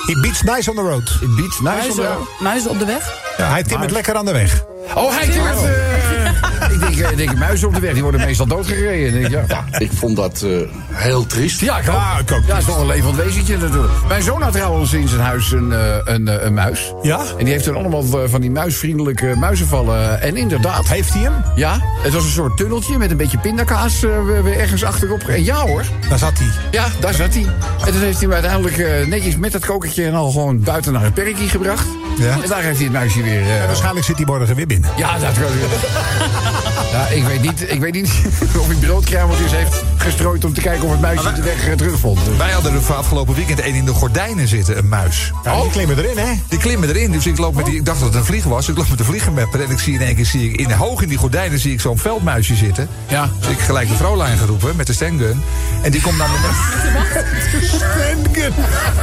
He 0.06 0.20
beats 0.22 0.42
nice 0.42 0.70
on 0.70 0.76
the 0.76 0.82
road. 0.82 1.18
In 1.22 1.36
Beats, 1.36 1.60
nice 1.60 1.62
Muizen, 1.62 2.18
muizen 2.40 2.70
op 2.70 2.80
de 2.80 2.86
weg. 2.86 3.28
Ja, 3.39 3.50
hij 3.50 3.63
timmert 3.63 3.91
lekker 3.91 4.15
aan 4.15 4.25
de 4.25 4.31
weg. 4.31 4.63
Oh, 4.96 5.15
hij 5.17 5.27
timmert... 5.29 5.58
eh, 5.63 6.72
ik 6.74 6.79
denk, 6.79 6.98
eh, 6.98 7.12
ik 7.12 7.17
denk 7.17 7.38
muizen 7.38 7.67
op 7.67 7.74
de 7.74 7.79
weg, 7.79 7.93
die 7.93 8.01
worden 8.01 8.22
meestal 8.22 8.46
doodgereden. 8.46 9.22
Ik 9.24 9.29
denk, 9.31 9.50
ja. 9.51 9.65
Ik 9.77 9.91
vond 9.93 10.15
dat 10.15 10.41
eh, 10.41 10.51
heel 10.93 11.25
triest. 11.25 11.60
Ja, 11.62 11.77
ik 11.79 11.89
ook. 11.89 11.96
Ja, 11.96 12.19
ik 12.19 12.31
ook. 12.31 12.43
Ja, 12.48 12.58
is 12.58 12.65
toch 12.65 12.79
een 12.79 12.86
levend 12.86 13.15
wezentje 13.15 13.58
natuurlijk. 13.58 13.93
Mijn 14.08 14.22
zoon 14.22 14.41
had 14.41 14.53
trouwens 14.53 14.93
in 14.93 15.08
zijn 15.08 15.22
huis 15.22 15.51
een, 15.51 15.72
eh, 15.74 15.96
een, 16.03 16.27
eh, 16.27 16.43
een 16.46 16.53
muis. 16.53 16.93
Ja? 17.01 17.19
En 17.38 17.43
die 17.46 17.53
heeft 17.53 17.65
er 17.65 17.75
allemaal 17.75 18.03
van 18.27 18.41
die 18.41 18.51
muisvriendelijke 18.51 19.34
muizenvallen. 19.38 20.22
En 20.22 20.36
inderdaad, 20.38 20.88
Heeft 20.88 21.13
hij 21.13 21.22
hem? 21.22 21.34
ja, 21.55 21.79
het 22.01 22.13
was 22.13 22.24
een 22.24 22.29
soort 22.31 22.58
tunneltje 22.58 22.98
met 22.98 23.12
een 23.12 23.17
beetje 23.17 23.38
pindakaas 23.38 24.03
eh, 24.03 24.24
weer- 24.25 24.43
weer 24.43 24.60
ergens 24.60 24.84
achterop. 24.84 25.22
En 25.22 25.43
ja 25.43 25.55
hoor, 25.65 25.84
Daar 26.10 26.17
zat 26.19 26.34
hij. 26.38 26.48
ja, 26.72 26.86
daar 27.00 27.13
zat 27.13 27.34
hij. 27.34 27.46
En 27.86 27.91
toen 27.91 28.01
heeft 28.01 28.19
hij 28.19 28.29
hem 28.29 28.31
uiteindelijk 28.31 29.08
netjes 29.08 29.38
met 29.38 29.51
dat 29.51 29.65
kokertje 29.65 30.05
en 30.05 30.13
al 30.13 30.31
gewoon 30.31 30.63
buiten 30.63 30.93
naar 30.93 31.03
het 31.03 31.13
perkje 31.13 31.48
gebracht. 31.50 31.86
Ja. 32.20 32.42
En 32.44 32.50
daar 32.50 32.62
heeft 32.62 32.76
hij 32.78 32.84
het 32.88 32.94
muisje 32.94 33.24
weer... 33.24 33.42
eh, 33.42 33.66
Waarschijnlijk 33.66 34.06
zit 34.06 34.16
hij 34.18 34.26
morgen 34.26 34.56
weer 34.56 34.68
binnen. 34.68 34.90
ja, 34.98 35.18
dat 35.20 35.34
kan 35.40 35.48
Ja, 36.91 37.08
ik 37.08 37.24
weet 37.24 37.41
niet, 37.41 37.72
ik 37.72 37.79
weet 37.79 37.93
niet 37.93 38.12
of 38.60 38.67
hij 38.67 38.75
broodkruimeltjes 38.75 39.51
heeft 39.51 39.84
gestrooid 39.98 40.46
om 40.46 40.53
te 40.53 40.62
kijken 40.62 40.86
of 40.86 40.91
het 40.91 41.01
muisje 41.01 41.31
de 41.34 41.41
weg 41.41 41.67
eh, 41.67 41.74
terugvond. 41.74 42.25
Dus- 42.25 42.38
Wij 42.38 42.51
hadden 42.51 42.74
er 42.74 42.93
afgelopen 42.93 43.36
weekend 43.36 43.60
een 43.60 43.74
in 43.74 43.86
de 43.86 43.93
gordijnen 43.93 44.48
zitten, 44.48 44.77
een 44.77 44.88
muis. 44.88 45.31
Ja, 45.43 45.62
die 45.62 45.69
klimmen 45.72 45.98
erin, 45.98 46.17
hè? 46.17 46.34
Die 46.48 46.60
klimmen 46.60 46.89
erin, 46.89 47.12
dus 47.12 47.25
ik, 47.27 47.38
loop 47.38 47.55
met 47.55 47.65
die, 47.65 47.75
ik 47.75 47.86
dacht 47.86 48.00
dat 48.00 48.08
het 48.08 48.17
een 48.17 48.25
vlieg 48.25 48.43
was. 48.43 48.67
Ik 48.69 48.77
loop 48.77 48.89
met 48.89 48.98
de 48.98 49.03
vliegenmapper 49.03 49.63
en 49.63 49.69
ik 49.69 49.79
zie 49.79 49.93
in 49.93 50.01
één 50.01 50.15
keer, 50.15 50.25
zie 50.25 50.51
ik, 50.51 50.60
in, 50.60 50.72
hoog 50.72 51.01
in 51.01 51.10
die 51.10 51.17
gordijnen 51.17 51.60
zie 51.60 51.72
ik 51.74 51.79
zo'n 51.81 51.98
veldmuisje 51.98 52.55
zitten. 52.55 52.88
Ja. 53.08 53.29
Dus 53.39 53.50
ik 53.50 53.60
gelijk 53.60 53.88
de 53.89 53.96
vrouwlijn 53.96 54.38
geroepen 54.38 54.75
met 54.75 54.88
de 54.88 54.93
stengun. 54.93 55.41
En 55.81 55.91
die 55.91 56.01
komt 56.01 56.17
naar 56.17 56.29
beneden. 56.29 56.58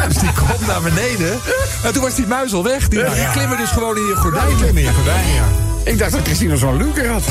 Dus 0.09 0.17
die 0.19 0.33
komt 0.33 0.67
naar 0.67 0.83
beneden. 0.83 1.39
En 1.85 1.93
toen 1.93 2.03
was 2.03 2.15
die 2.15 2.27
muis 2.27 2.53
al 2.53 2.63
weg. 2.63 2.89
Die, 2.89 3.05
die 3.05 3.31
klimmen 3.33 3.57
dus 3.59 3.71
gewoon 3.71 3.97
in 3.97 4.03
je 4.03 4.07
Die 4.09 4.17
gordijnen. 4.17 4.57
klimmen 4.57 4.83
in 4.83 4.89
je 4.89 4.95
gordijn, 4.95 5.27
ja. 5.35 5.66
Ik 5.87 5.99
dacht 5.99 6.13
dat 6.13 6.21
Christina 6.23 6.57
zo'n 6.57 6.77
luker 6.77 7.09
had. 7.09 7.23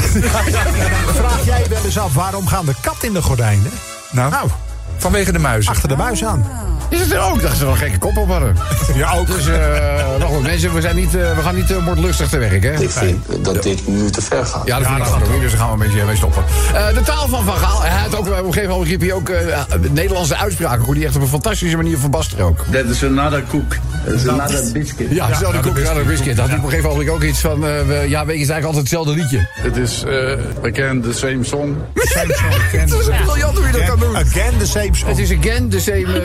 Vraag 1.21 1.45
jij 1.45 1.65
wel 1.69 1.85
eens 1.85 1.97
af 1.99 2.13
waarom 2.13 2.47
gaan 2.47 2.65
de 2.65 2.73
kat 2.81 3.03
in 3.03 3.13
de 3.13 3.21
gordijnen? 3.21 3.71
Nou, 4.11 4.31
Nou, 4.31 4.49
vanwege 4.97 5.31
de 5.31 5.39
muizen. 5.39 5.71
achter 5.71 5.89
de 5.89 5.95
muis 5.95 6.25
aan. 6.25 6.45
Is 6.89 6.99
het 6.99 7.11
er 7.11 7.19
ook? 7.19 7.41
Dat 7.41 7.51
ze 7.55 7.63
wel 7.63 7.71
een 7.71 7.77
gekke 7.77 7.97
kop 7.97 8.17
op 8.17 8.29
hadden. 8.29 8.55
Ja, 8.95 9.11
ook. 9.13 9.27
Dus, 9.27 9.47
eh 9.47 9.57
nou 10.19 10.33
goed, 10.33 10.41
mensen, 10.41 10.73
we, 10.73 10.81
zijn 10.81 10.95
niet, 10.95 11.15
eh, 11.15 11.35
we 11.35 11.41
gaan 11.41 11.55
niet 11.55 11.71
uh, 11.71 11.85
moordlustig 11.85 12.29
te 12.29 12.37
werk, 12.37 12.63
hè? 12.63 12.73
Ik 12.81 12.89
vind 12.89 13.25
dat 13.41 13.63
dit 13.63 13.87
nu 13.87 14.09
te 14.09 14.21
ver 14.21 14.45
gaat. 14.45 14.61
Ja, 14.65 14.79
dat 14.79 14.87
vind 14.87 14.99
ik 14.99 15.05
ook. 15.13 15.27
Louis, 15.27 15.41
Dus 15.41 15.51
daar 15.51 15.59
gaan 15.59 15.77
we 15.77 15.83
een 15.83 15.89
beetje 15.89 16.05
mee 16.05 16.15
stoppen. 16.15 16.43
Eh, 16.73 16.93
de 16.93 17.01
taal 17.01 17.27
van 17.27 17.43
Van 17.43 17.55
Gaal. 17.57 17.81
Hij 17.81 18.01
had 18.01 18.15
ook, 18.15 18.27
op 18.27 18.37
een 18.37 18.53
gegeven 18.53 18.69
moment 18.69 18.89
riep 18.89 19.01
hij 19.01 19.13
ook 19.13 19.29
eh, 19.29 19.57
Nederlandse 19.91 20.37
uitspraken. 20.37 20.83
Hoe 20.85 20.93
die 20.93 21.05
echt 21.05 21.15
op 21.15 21.21
een 21.21 21.27
fantastische 21.27 21.75
manier 21.75 21.97
verbasteren 21.97 22.45
ook. 22.45 22.65
That 22.71 22.85
is 22.85 23.03
another 23.03 23.43
cook. 23.49 23.75
That 24.05 24.13
is 24.13 24.27
another 24.27 24.71
biscuit. 24.71 25.09
Ja, 25.09 25.27
ja 25.27 25.39
ja, 25.39 25.93
de 25.93 26.03
biscuit. 26.07 26.37
Had 26.37 26.47
hij 26.47 26.57
op 26.57 26.63
een 26.63 26.69
gegeven 26.69 26.89
moment 26.89 27.09
ook 27.09 27.23
iets 27.23 27.39
van... 27.39 27.65
eh, 27.65 27.81
we, 27.87 28.05
ja, 28.07 28.25
weet 28.25 28.35
je, 28.35 28.41
het 28.41 28.49
is 28.49 28.49
eigenlijk 28.49 28.65
altijd 28.65 28.83
hetzelfde 28.83 29.13
liedje. 29.13 29.47
It 29.63 29.77
is 29.77 30.03
uh, 30.07 30.71
again 30.71 31.01
the 31.01 31.13
same 31.13 31.43
song. 31.43 31.75
Het 32.75 32.93
is 32.93 33.05
briljant 33.25 33.57
hoe 33.57 33.65
je 33.65 33.71
dat 33.71 33.83
kan 33.85 33.99
doen. 33.99 34.15
Again 34.15 34.57
the 34.57 34.65
same 34.67 34.84
Het 34.93 35.17
is 35.17 35.31
again 35.31 35.69
the 35.69 35.79
same 35.79 36.21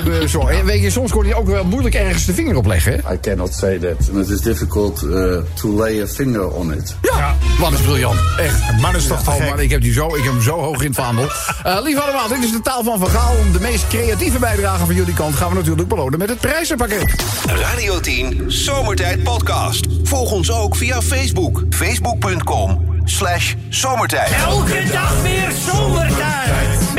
eh, 0.51 0.59
en 0.59 0.65
weet 0.65 0.83
je, 0.83 0.91
soms 0.91 1.13
kon 1.13 1.25
hij 1.25 1.35
ook 1.35 1.47
wel 1.47 1.65
moeilijk 1.65 1.95
ergens 1.95 2.25
de 2.25 2.35
vinger 2.35 2.57
op 2.57 2.67
leggen. 2.67 3.03
I 3.13 3.21
cannot 3.21 3.55
say 3.55 3.79
that. 3.79 4.09
And 4.15 4.25
it 4.25 4.29
is 4.29 4.41
difficult 4.41 5.03
uh, 5.03 5.37
to 5.55 5.69
lay 5.69 6.03
a 6.03 6.07
finger 6.07 6.49
on 6.49 6.73
it. 6.73 6.97
Ja, 7.03 7.37
man 7.59 7.73
is 7.75 7.81
briljant. 7.81 8.19
Echt. 8.39 8.69
Een 8.69 8.81
man 8.81 8.97
is 8.97 9.07
toch 9.07 9.23
te 9.23 9.31
Oh 9.31 9.37
gek. 9.37 9.49
man, 9.49 9.61
ik 9.61 9.71
heb, 9.71 9.81
die 9.81 9.93
zo, 9.93 10.07
ik 10.07 10.23
heb 10.25 10.33
hem 10.33 10.43
zo 10.43 10.59
hoog 10.59 10.81
in 10.81 10.87
het 10.87 10.97
vaandel. 10.97 11.29
Eh 11.63 11.79
lief 11.83 11.99
allemaal, 11.99 12.29
dit 12.29 12.45
is 12.45 12.53
de 12.53 12.61
taal 12.61 12.85
van 12.85 12.99
Van 12.99 13.09
Gaal. 13.09 13.35
De 13.53 13.61
meest 13.61 13.89
creatieve 13.89 14.39
bijdrage 14.39 14.87
van 14.87 14.95
jullie 14.95 15.15
kant 15.15 15.35
gaan 15.35 15.49
we 15.49 15.55
natuurlijk 15.55 15.89
belonen 15.89 16.19
met 16.19 16.29
het 16.29 16.41
prijzenpakket. 16.41 17.15
Radio 17.47 18.01
10 18.01 18.45
Zomertijd 18.47 19.23
Podcast. 19.23 19.87
Volg 20.03 20.33
ons 20.33 20.53
ook 20.53 20.77
via 20.77 21.03
Facebook. 21.03 21.63
Facebook.com 21.71 22.89
slash 23.05 23.55
zomertijd. 23.69 24.33
Elke 24.33 24.83
dag 24.93 25.23
weer 25.23 25.53
zomertijd. 25.73 26.90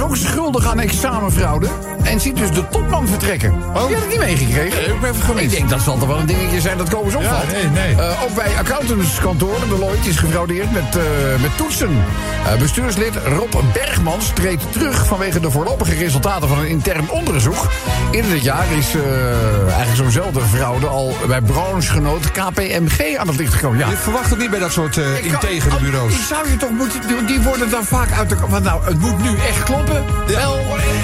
Ook 0.00 0.16
schuldig 0.16 0.66
aan 0.66 0.80
examenfraude. 0.80 1.97
En 2.08 2.20
ziet 2.20 2.36
dus 2.36 2.50
de 2.50 2.68
topman 2.68 3.08
vertrekken. 3.08 3.52
Heb 3.72 3.88
je 3.88 3.94
dat 3.94 4.08
niet 4.08 4.18
meegekregen? 4.18 4.80
ik 4.94 5.00
ben 5.00 5.10
even 5.10 5.22
gemist. 5.22 5.44
Ik 5.44 5.50
denk 5.50 5.68
dat 5.70 5.80
zal 5.80 5.98
toch 5.98 6.08
wel 6.08 6.18
een 6.18 6.26
dingetje 6.26 6.60
zijn 6.60 6.78
dat 6.78 6.88
komen 6.88 7.16
opvalt. 7.16 7.44
Ja, 7.50 7.52
nee, 7.52 7.66
nee. 7.66 7.94
Eh, 7.94 8.22
ook 8.22 8.34
bij 8.34 8.56
accountantskantoren, 8.58 9.68
Deloitte 9.68 10.08
is 10.08 10.16
gefraudeerd 10.16 10.72
met, 10.72 10.96
eh, 10.96 11.02
met 11.40 11.56
toetsen. 11.56 12.04
Eh, 12.46 12.54
bestuurslid 12.58 13.14
Rob 13.24 13.54
Bergmans 13.72 14.30
treedt 14.34 14.72
terug 14.72 15.06
vanwege 15.06 15.40
de 15.40 15.50
voorlopige 15.50 15.94
resultaten 15.94 16.48
van 16.48 16.58
een 16.58 16.68
intern 16.68 17.10
onderzoek. 17.10 17.66
Eerder 18.10 18.30
dit 18.30 18.42
jaar 18.42 18.66
is 18.78 18.86
eigenlijk 19.66 19.96
zo'nzelfde 19.96 20.40
fraude 20.40 20.86
al 20.86 21.16
bij 21.26 21.40
branchegenoot 21.40 22.30
KPMG 22.30 23.16
aan 23.16 23.26
het 23.28 23.36
licht 23.36 23.54
gekomen. 23.54 23.78
Ja. 23.78 23.88
Je 23.88 23.96
verwacht 23.96 24.30
het 24.30 24.38
niet 24.38 24.50
bij 24.50 24.58
dat 24.58 24.72
soort 24.72 24.94
kan- 24.94 25.16
integere 25.22 25.74
oh, 25.74 25.80
bureaus. 25.80 26.12
Die 26.12 26.24
zou 26.24 26.50
je 26.50 26.56
toch 26.56 26.70
moeten. 26.70 27.00
die- 27.26 27.40
worden 27.40 27.70
dan 27.70 27.84
vaak 27.84 28.12
uit 28.12 28.28
de. 28.28 28.36
Want 28.48 28.64
nou, 28.64 28.84
het 28.84 29.00
moet 29.00 29.22
nu 29.22 29.28
echt 29.48 29.62
kloppen. 29.62 30.04
Wel, 30.26 30.58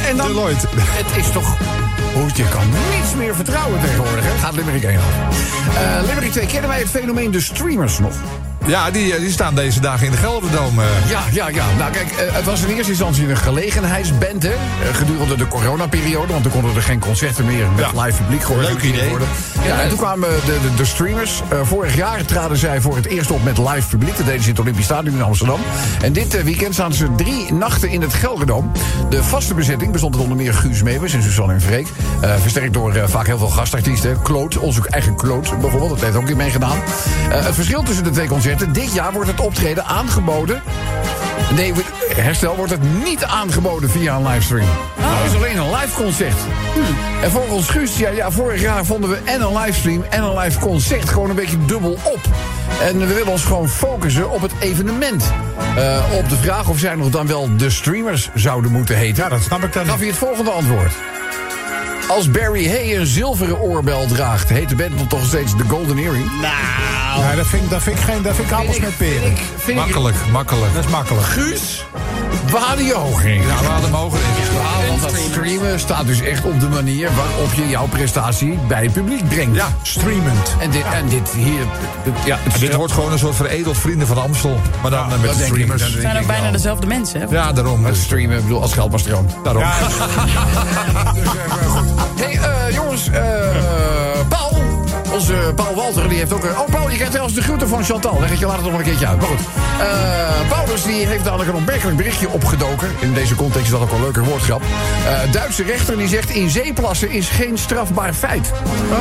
en 0.08 0.16
dan. 0.16 0.26
Deloitte. 0.26 0.68
Het 0.96 1.24
is 1.24 1.30
toch. 1.30 1.56
Goed, 2.14 2.36
je 2.36 2.48
kan 2.48 2.66
niets 2.68 3.14
meer 3.14 3.34
vertrouwen 3.34 3.80
tegenwoordig. 3.80 4.24
Hè? 4.24 4.38
Gaat 4.38 4.54
Limerick 4.54 4.82
1 4.82 4.96
af. 4.98 5.04
Eh 5.76 6.06
Limerick 6.06 6.32
2, 6.32 6.46
kennen 6.46 6.68
wij 6.68 6.78
het 6.78 6.88
fenomeen 6.88 7.30
de 7.30 7.40
streamers 7.40 7.98
nog? 7.98 8.14
Ja, 8.66 8.90
die, 8.90 9.14
eh, 9.14 9.20
die 9.20 9.30
staan 9.30 9.54
deze 9.54 9.80
dagen 9.80 10.06
in 10.06 10.10
de 10.12 10.18
Gelderdoom. 10.18 10.78
eh. 10.78 10.84
Ja, 11.10 11.22
ja, 11.32 11.48
ja. 11.48 11.64
Nou 11.78 11.92
kijk, 11.92 12.10
eh, 12.10 12.34
het 12.34 12.44
was 12.44 12.62
in 12.62 12.68
eerste 12.68 12.90
instantie 12.90 13.28
een 13.28 13.36
gelegenheidsband, 13.36 14.42
hè. 14.42 14.52
Gedurende 14.92 15.36
de 15.36 15.48
coronaperiode, 15.48 16.32
want 16.32 16.42
toen 16.42 16.52
konden 16.52 16.74
er 16.76 16.82
geen 16.82 16.98
concerten 16.98 17.44
meer 17.44 17.66
met 17.76 17.86
Ja. 17.94 18.02
live 18.02 18.22
publiek 18.22 18.42
georganiseerd 18.42 18.94
idee. 18.94 19.08
worden. 19.08 19.28
Ja, 19.64 19.80
en 19.80 19.88
toen 19.88 19.98
kwamen 19.98 20.28
de, 20.28 20.58
de, 20.62 20.74
de 20.76 20.84
streamers. 20.84 21.42
Vorig 21.62 21.94
jaar 21.96 22.24
traden 22.24 22.56
zij 22.56 22.80
voor 22.80 22.96
het 22.96 23.06
eerst 23.06 23.30
op 23.30 23.44
met 23.44 23.58
live 23.58 23.88
publiek. 23.88 24.16
Dat 24.16 24.26
deden 24.26 24.40
ze 24.42 24.48
in 24.48 24.52
het 24.54 24.60
Olympisch 24.62 24.84
Stadion 24.84 25.14
in 25.16 25.22
Amsterdam. 25.22 25.60
En 26.02 26.12
dit 26.12 26.42
weekend 26.42 26.74
staan 26.74 26.92
ze 26.92 27.06
drie 27.16 27.52
nachten 27.52 27.88
in 27.90 28.02
het 28.02 28.14
Gelderdoom. 28.14 28.72
De 29.10 29.22
vaste 29.22 29.54
bezetting 29.54 29.92
bestond 29.92 30.16
onder 30.16 30.36
meer 30.36 30.54
Guus 30.54 30.82
Meeuwis 30.82 31.12
en 31.12 31.22
Suzanne 31.22 31.52
en 31.52 31.60
Freek. 31.60 31.86
Versterkt 32.40 32.74
door 32.74 33.08
vaak 33.08 33.26
heel 33.26 33.38
veel 33.38 33.48
gastartiesten. 33.48 34.22
Kloot, 34.22 34.58
onze 34.58 34.80
eigen 34.88 35.16
Kloot 35.16 35.60
bijvoorbeeld, 35.60 35.90
dat 35.90 36.00
heeft 36.00 36.16
ook 36.16 36.28
niet 36.28 36.36
meegedaan. 36.36 36.78
Het 37.28 37.54
verschil 37.54 37.82
tussen 37.82 38.04
de 38.04 38.10
twee 38.10 38.26
concerten. 38.28 38.52
Dit 38.72 38.92
jaar 38.92 39.12
wordt 39.12 39.30
het 39.30 39.40
optreden 39.40 39.84
aangeboden 39.84 40.62
Nee, 41.54 41.72
herstel 42.14 42.56
wordt 42.56 42.70
het 42.70 43.04
niet 43.04 43.24
aangeboden 43.24 43.90
via 43.90 44.16
een 44.16 44.26
livestream. 44.26 44.68
Het 45.00 45.32
is 45.32 45.36
alleen 45.36 45.56
een 45.56 45.70
live 45.70 45.94
concert. 46.02 46.36
En 47.22 47.30
volgens 47.30 47.68
Guus, 47.68 47.98
ja, 47.98 48.10
ja, 48.10 48.30
vorig 48.30 48.60
jaar 48.60 48.84
vonden 48.84 49.10
we 49.10 49.18
en 49.24 49.40
een 49.40 49.56
livestream 49.56 50.04
en 50.10 50.22
een 50.22 50.38
live 50.38 50.58
concert 50.58 51.08
gewoon 51.08 51.30
een 51.30 51.36
beetje 51.36 51.64
dubbel 51.64 51.92
op. 51.92 52.20
En 52.82 52.98
we 52.98 53.06
willen 53.06 53.32
ons 53.32 53.44
gewoon 53.44 53.68
focussen 53.68 54.30
op 54.30 54.40
het 54.40 54.52
evenement. 54.60 55.32
Eh, 55.76 56.04
op 56.18 56.28
de 56.28 56.36
vraag 56.36 56.68
of 56.68 56.78
zij 56.78 56.94
nog 56.94 57.10
dan 57.10 57.26
wel 57.26 57.56
de 57.56 57.70
streamers 57.70 58.30
zouden 58.34 58.70
moeten 58.70 58.96
heten. 58.96 59.22
Ja, 59.22 59.28
dat 59.28 59.42
snap 59.42 59.64
ik 59.64 59.72
dan 59.72 59.86
Gaf 59.86 59.98
hij 59.98 60.06
het 60.06 60.16
volgende 60.16 60.50
antwoord. 60.50 60.92
Als 62.08 62.30
Barry 62.30 62.68
Hay 62.68 62.96
een 62.96 63.06
zilveren 63.06 63.60
oorbel 63.60 64.06
draagt, 64.06 64.48
heet 64.48 64.68
de 64.68 64.74
band 64.74 64.98
dan 64.98 65.06
toch 65.06 65.24
steeds 65.24 65.56
de 65.56 65.64
Golden 65.68 65.98
Earring? 65.98 66.30
Ja, 66.40 67.34
dat 67.34 67.46
vind 67.46 67.62
ik, 67.62 67.70
dat 67.70 67.82
vind 67.82 67.98
ik 67.98 68.04
geen, 68.04 68.22
dat 68.22 68.34
vind 68.34 68.48
ik 68.48 68.54
appels 68.54 68.78
met 68.78 68.96
peren. 68.96 69.22
Vind 69.22 69.38
ik, 69.38 69.44
vind 69.56 69.78
ik, 69.78 69.84
Makkelijk, 69.84 70.16
makkelijk. 70.32 70.74
Dat 70.74 70.84
is 70.84 70.90
makkelijk. 70.90 71.26
Guus, 71.26 71.84
waar 72.50 72.76
die 72.76 72.92
hoog 72.92 73.20
ging. 73.20 73.42
Ja, 73.44 73.58
we 73.60 73.64
hadden 73.66 73.90
hem 73.90 73.92
hoger 74.00 74.18
in. 74.18 74.24
Ja, 74.54 74.88
want 74.88 75.02
dat 75.02 75.14
streamen 75.30 75.80
staat 75.80 76.06
dus 76.06 76.20
echt 76.20 76.44
op 76.44 76.60
de 76.60 76.68
manier 76.68 77.08
waarop 77.16 77.52
je 77.54 77.68
jouw 77.68 77.86
prestatie 77.86 78.58
bij 78.68 78.82
het 78.82 78.92
publiek 78.92 79.28
brengt. 79.28 79.56
Ja. 79.56 79.68
Streamend. 79.82 80.54
En 80.60 80.70
dit, 80.70 80.84
en 80.92 81.08
dit 81.08 81.28
hier, 81.30 81.62
dit- 82.04 82.14
ja, 82.24 82.36
het 82.40 82.60
Dit 82.60 82.74
wordt 82.74 82.92
gewoon 82.92 83.12
een 83.12 83.18
soort 83.18 83.34
veredeld 83.36 83.78
vrienden 83.78 84.06
van 84.06 84.22
Amstel. 84.22 84.60
Maar 84.82 84.90
dan 84.90 85.08
met 85.20 85.36
de 85.36 85.44
streamers. 85.44 85.82
dat 85.82 85.90
Het 85.92 86.00
zijn 86.00 86.18
ook 86.20 86.26
bijna 86.26 86.50
dezelfde 86.50 86.86
mensen. 86.86 87.20
Hè? 87.20 87.26
Ja, 87.30 87.52
daarom. 87.52 87.84
Het 87.84 87.96
streamen, 87.96 88.36
ik 88.36 88.42
bedoel, 88.42 88.62
als 88.62 88.72
geld 88.72 88.90
maar 88.90 89.00
stroomt. 89.00 89.32
daarom. 89.44 89.62
Ja, 89.62 89.74
Hey, 92.16 92.38
eh, 92.38 92.74
jongens, 92.74 93.08
eh. 93.10 94.03
Onze 95.14 95.34
Paul 95.54 95.74
Walter, 95.74 96.08
die 96.08 96.18
heeft 96.18 96.32
ook... 96.32 96.44
eh, 96.44 96.60
Oh, 96.60 96.68
Paul, 96.70 96.82
je 96.88 96.94
krijgt 96.94 97.10
trouwens 97.10 97.36
de 97.36 97.42
groeten 97.42 97.68
van 97.68 97.84
Chantal. 97.84 98.16
Leg 98.20 98.30
het 98.30 98.38
je 98.38 98.46
later 98.46 98.62
nog 98.62 98.78
een 98.78 98.84
keertje 98.84 99.06
uit. 99.06 99.18
Maar 99.18 99.28
goed. 99.28 99.38
Eh, 99.80 100.48
Paulus, 100.48 100.82
die 100.82 101.06
heeft 101.06 101.24
dadelijk 101.24 101.50
een 101.50 101.56
opmerkelijk 101.56 101.96
berichtje 101.96 102.28
opgedoken. 102.28 102.88
In 103.00 103.14
deze 103.14 103.34
context 103.34 103.64
is 103.64 103.70
dat 103.72 103.80
ook 103.80 103.88
wel 103.88 103.96
een 103.98 104.02
leuke 104.04 104.22
woordgrap. 104.22 104.62
Eh, 104.62 105.32
Duitse 105.32 105.62
rechter 105.62 105.96
die 105.96 106.08
zegt... 106.08 106.30
in 106.30 106.50
zeeplassen 106.50 107.10
is 107.10 107.28
geen 107.28 107.58
strafbaar 107.58 108.12
feit. 108.14 108.52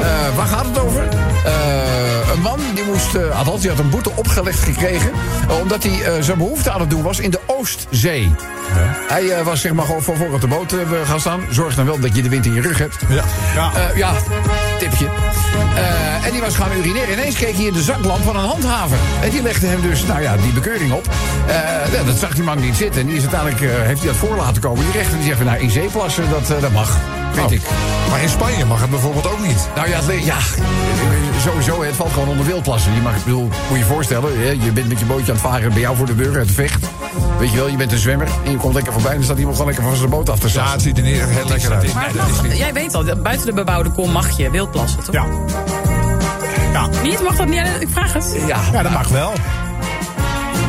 Eh, 0.01 0.35
waar 0.35 0.47
gaat 0.47 0.65
het 0.65 0.79
over? 0.79 1.07
Eh, 1.45 2.22
een 2.33 2.41
man 2.41 2.59
die 2.75 2.83
moest... 2.83 3.31
althans, 3.33 3.61
die 3.61 3.69
had 3.69 3.79
een 3.79 3.89
boete 3.89 4.11
opgelegd 4.15 4.59
gekregen... 4.59 5.11
eh, 5.49 5.59
omdat 5.61 5.83
hij 5.83 6.03
eh, 6.03 6.21
zijn 6.21 6.37
behoefte 6.37 6.71
aan 6.71 6.79
het 6.79 6.89
doen 6.89 7.01
was 7.01 7.19
in 7.19 7.29
de 7.29 7.39
Oostzee. 7.45 8.31
Hij 9.07 9.43
was 9.43 9.61
zeg 9.61 9.73
maar 9.73 9.85
gewoon 9.85 10.03
van 10.03 10.15
voor 10.15 10.33
op 10.33 10.41
de 10.41 10.47
boot 10.47 10.75
gaan 11.05 11.19
staan. 11.19 11.41
Zorg 11.49 11.75
dan 11.75 11.85
wel 11.85 11.99
dat 11.99 12.15
je 12.15 12.21
de 12.21 12.29
wind 12.29 12.45
in 12.45 12.53
je 12.53 12.61
rug 12.61 12.77
hebt. 12.77 12.95
Ja. 13.09 13.23
ja. 13.55 13.71
Ja, 13.95 14.13
tipje. 14.79 15.07
En 16.23 16.31
die 16.31 16.41
was 16.41 16.55
gaan 16.55 16.71
urineren. 16.77 17.11
Ineens 17.11 17.35
keek 17.35 17.55
hij 17.55 17.65
in 17.65 17.73
de 17.73 17.81
zaklamp 17.81 18.23
van 18.23 18.35
een 18.35 18.45
handhaver. 18.45 18.97
En 19.21 19.29
die 19.29 19.41
legde 19.41 19.67
hem 19.67 19.81
dus, 19.81 20.05
nou 20.05 20.21
ja, 20.21 20.37
die 20.37 20.51
bekeuring 20.51 20.91
op. 20.91 21.05
Ja, 21.91 22.03
dat 22.03 22.17
zag 22.17 22.33
die 22.33 22.43
man 22.43 22.59
niet 22.59 22.75
zitten. 22.75 23.01
En 23.01 23.07
die 23.07 23.15
is 23.15 23.21
uiteindelijk, 23.21 23.61
heeft 23.85 23.99
hij 23.99 24.07
dat 24.07 24.17
voor 24.17 24.35
laten 24.35 24.61
komen. 24.61 24.83
Die 24.83 24.93
rechter 24.93 25.17
die 25.17 25.27
zegt, 25.27 25.43
nou, 25.43 25.59
in 25.59 25.69
zeeplassen, 25.69 26.29
dat, 26.29 26.61
dat 26.61 26.71
mag. 26.71 26.97
Weet 27.33 27.45
Oh. 27.45 27.51
ik. 27.51 27.61
Maar 28.09 28.21
in 28.21 28.29
Spanje 28.29 28.65
mag 28.65 28.81
het 28.81 28.89
bijvoorbeeld 28.89 29.27
ook 29.31 29.45
niet. 29.47 29.67
Nou 29.75 29.89
ja, 29.89 29.99
het, 30.03 30.23
ja, 30.25 30.37
sowieso, 31.41 31.83
het 31.83 31.95
valt 31.95 32.11
gewoon 32.13 32.27
onder 32.27 32.45
wildplassen. 32.45 32.93
Je 32.93 33.01
mag, 33.01 33.15
ik 33.15 33.23
bedoel, 33.23 33.41
moet 33.43 33.53
je 33.69 33.77
je 33.77 33.83
voorstellen, 33.85 34.39
hè, 34.39 34.49
je 34.49 34.71
bent 34.71 34.87
met 34.87 34.99
je 34.99 35.05
bootje 35.05 35.25
aan 35.31 35.37
het 35.37 35.41
varen 35.47 35.69
bij 35.71 35.79
jou 35.81 35.95
voor 35.95 36.05
de 36.05 36.15
deur, 36.15 36.37
het 36.37 36.51
vecht. 36.51 36.85
Weet 37.39 37.51
je 37.51 37.57
wel, 37.57 37.67
je 37.67 37.77
bent 37.77 37.91
een 37.91 37.97
zwemmer 37.97 38.27
en 38.45 38.51
je 38.51 38.57
komt 38.57 38.73
lekker 38.73 38.93
voorbij 38.93 39.11
en 39.11 39.17
dan 39.17 39.25
staat 39.25 39.37
iemand 39.37 39.55
gewoon 39.57 39.71
lekker 39.71 39.89
van 39.89 39.97
zijn 39.99 40.09
boot 40.11 40.29
af 40.29 40.39
te 40.39 40.45
Ja, 40.45 40.51
staan. 40.51 40.71
het 40.71 40.81
ziet 40.81 40.97
er 40.97 41.03
niet 41.03 41.19
echt 41.19 41.29
heel 41.29 41.47
lekker 41.47 41.73
uit. 41.73 41.93
Maar 41.93 42.11
jij 42.55 42.73
weet 42.73 42.95
al, 42.95 43.03
buiten 43.21 43.45
de 43.45 43.53
bebouwde 43.53 43.89
kom 43.89 44.11
mag 44.11 44.37
je 44.37 44.49
wildplassen, 44.49 45.03
toch? 45.03 45.13
ja. 45.13 45.25
Ja. 46.73 46.87
Niet? 47.03 47.23
Mag 47.23 47.35
dat 47.35 47.47
niet? 47.47 47.63
Ik 47.79 47.87
vraag 47.91 48.13
het. 48.13 48.35
Ja, 48.47 48.59
ja, 48.71 48.81
dat 48.83 48.91
mag 48.91 49.07
wel. 49.07 49.33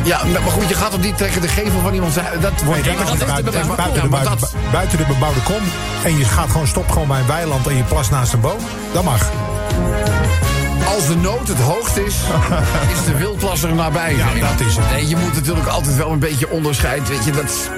Ja, 0.05 0.23
maar 0.43 0.51
goed, 0.51 0.67
je 0.69 0.75
gaat 0.75 0.91
toch 0.91 1.01
niet 1.01 1.17
tegen 1.17 1.41
de 1.41 1.47
gevel 1.47 1.79
van 1.81 1.93
iemand. 1.93 2.13
Dat 2.15 2.61
wordt 2.63 2.85
Nee, 2.85 2.93
ja, 2.93 2.97
dat 3.03 3.07
is 3.07 3.13
is 3.13 3.19
de 3.19 3.25
buiten, 3.25 3.51
bebouwde 3.51 3.75
buiten, 3.75 3.93
de, 3.93 3.99
Ja, 4.01 4.07
maar 4.09 4.23
buiten, 4.23 4.39
dat, 4.39 4.71
buiten 4.71 4.97
de 4.97 5.05
bebouwde 5.05 5.39
kom. 5.41 5.61
En 6.03 6.17
je 6.17 6.25
gaat 6.25 6.49
gewoon 6.51 6.67
stop 6.67 6.89
gewoon 6.91 7.07
bij 7.07 7.19
een 7.19 7.27
weiland 7.27 7.67
en 7.67 7.75
je 7.75 7.83
plas 7.83 8.09
naast 8.09 8.33
een 8.33 8.39
boom. 8.39 8.59
Dat 8.93 9.03
mag. 9.03 9.29
als 10.95 11.07
de 11.07 11.15
nood 11.15 11.47
het 11.47 11.59
hoogst 11.59 11.97
is, 11.97 12.15
is 12.95 13.05
de 13.05 13.17
wildplas 13.17 13.63
er 13.63 13.73
nabij. 13.73 14.15
Ja, 14.15 14.25
dat 14.49 14.67
is 14.67 14.75
het. 14.75 14.91
Nee, 14.91 15.07
je 15.07 15.15
moet 15.15 15.33
natuurlijk 15.33 15.67
altijd 15.67 15.95
wel 15.95 16.11
een 16.11 16.19
beetje 16.19 16.49
onderscheid. 16.49 17.07
Weet 17.07 17.23
je, 17.25 17.31
dat. 17.31 17.69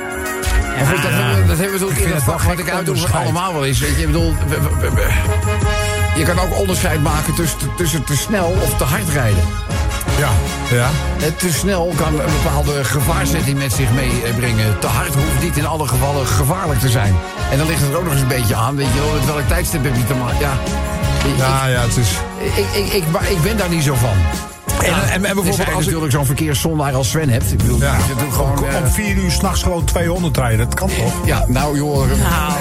Goed, 0.87 1.01
dat, 1.01 1.11
hebben 1.11 1.41
we- 1.41 1.47
dat 1.47 1.57
hebben 1.57 1.79
we 1.79 1.85
natuurlijk 1.85 1.99
in 2.09 2.13
het 2.13 2.23
vak 2.23 2.41
wat 2.41 2.59
ik 2.59 2.69
uitdoe 2.69 2.95
allemaal 3.13 3.53
wel 3.53 3.65
eens. 3.65 3.79
Weet 3.79 3.95
je, 3.95 4.01
ik 4.01 4.05
bedoel, 4.05 4.35
we- 4.47 4.61
we- 4.61 4.79
we- 4.79 4.91
we- 4.93 5.13
je 6.19 6.23
kan 6.23 6.39
ook 6.39 6.57
onderscheid 6.59 7.01
maken 7.03 7.33
tussen, 7.35 7.57
tussen 7.77 8.03
te 8.03 8.15
snel 8.17 8.55
of 8.63 8.77
te 8.77 8.83
hard 8.83 9.09
rijden. 9.09 9.43
Ja. 10.17 10.29
Ja. 10.71 10.89
Eh, 11.19 11.27
Te 11.37 11.51
snel 11.53 11.93
kan 11.95 12.07
een 12.19 12.31
bepaalde 12.43 12.83
gevaarzetting 12.83 13.57
met 13.57 13.73
zich 13.73 13.87
meebrengen. 13.91 14.79
Te 14.79 14.87
hard 14.87 15.13
hoeft 15.13 15.41
niet 15.43 15.57
in 15.57 15.65
alle 15.65 15.87
gevallen 15.87 16.27
gevaarlijk 16.27 16.79
te 16.79 16.89
zijn. 16.89 17.15
En 17.51 17.57
dan 17.57 17.67
ligt 17.67 17.81
het 17.81 17.89
er 17.91 17.97
ook 17.97 18.03
nog 18.03 18.13
eens 18.13 18.21
een 18.21 18.27
beetje 18.27 18.55
aan. 18.55 18.75
Weet 18.75 18.87
je 18.93 18.99
wel, 18.99 19.13
met 19.13 19.25
welk 19.25 19.47
tijdstip 19.47 19.83
heb 19.83 19.95
je 19.95 20.05
te 20.05 20.13
maken? 20.13 20.39
Ja. 20.39 20.51
Ik- 21.29 21.37
Ja, 21.37 21.67
ja, 21.67 21.81
het 21.81 21.97
is... 21.97 22.09
ik, 22.55 22.85
ik, 22.85 22.93
ik, 22.93 23.03
maar 23.11 23.31
ik 23.31 23.41
ben 23.41 23.57
daar 23.57 23.69
niet 23.69 23.83
zo 23.83 23.93
van. 23.93 24.15
En, 24.83 24.93
en, 24.93 25.25
en 25.25 25.35
bijvoorbeeld 25.35 25.57
als 25.57 25.67
je 25.67 25.71
ik... 25.73 25.85
natuurlijk 25.85 26.11
zo'n 26.11 26.25
verkeerszondaar 26.25 26.93
als 26.93 27.09
Sven 27.09 27.29
hebt. 27.29 27.51
Ik 27.51 27.57
bedoel, 27.57 27.79
Ja. 27.79 27.95
je 28.07 28.15
doet 28.23 28.33
gewoon... 28.33 28.57
Om, 28.57 28.63
eh, 28.69 28.75
om 28.83 28.87
vier 28.87 29.15
uur 29.15 29.31
s'nachts 29.31 29.63
gewoon 29.63 29.83
200 29.83 30.37
rijden. 30.37 30.57
Dat 30.65 30.73
kan 30.73 30.87
toch? 30.97 31.13
ja, 31.25 31.45
nou 31.47 31.75
joh, 31.77 32.05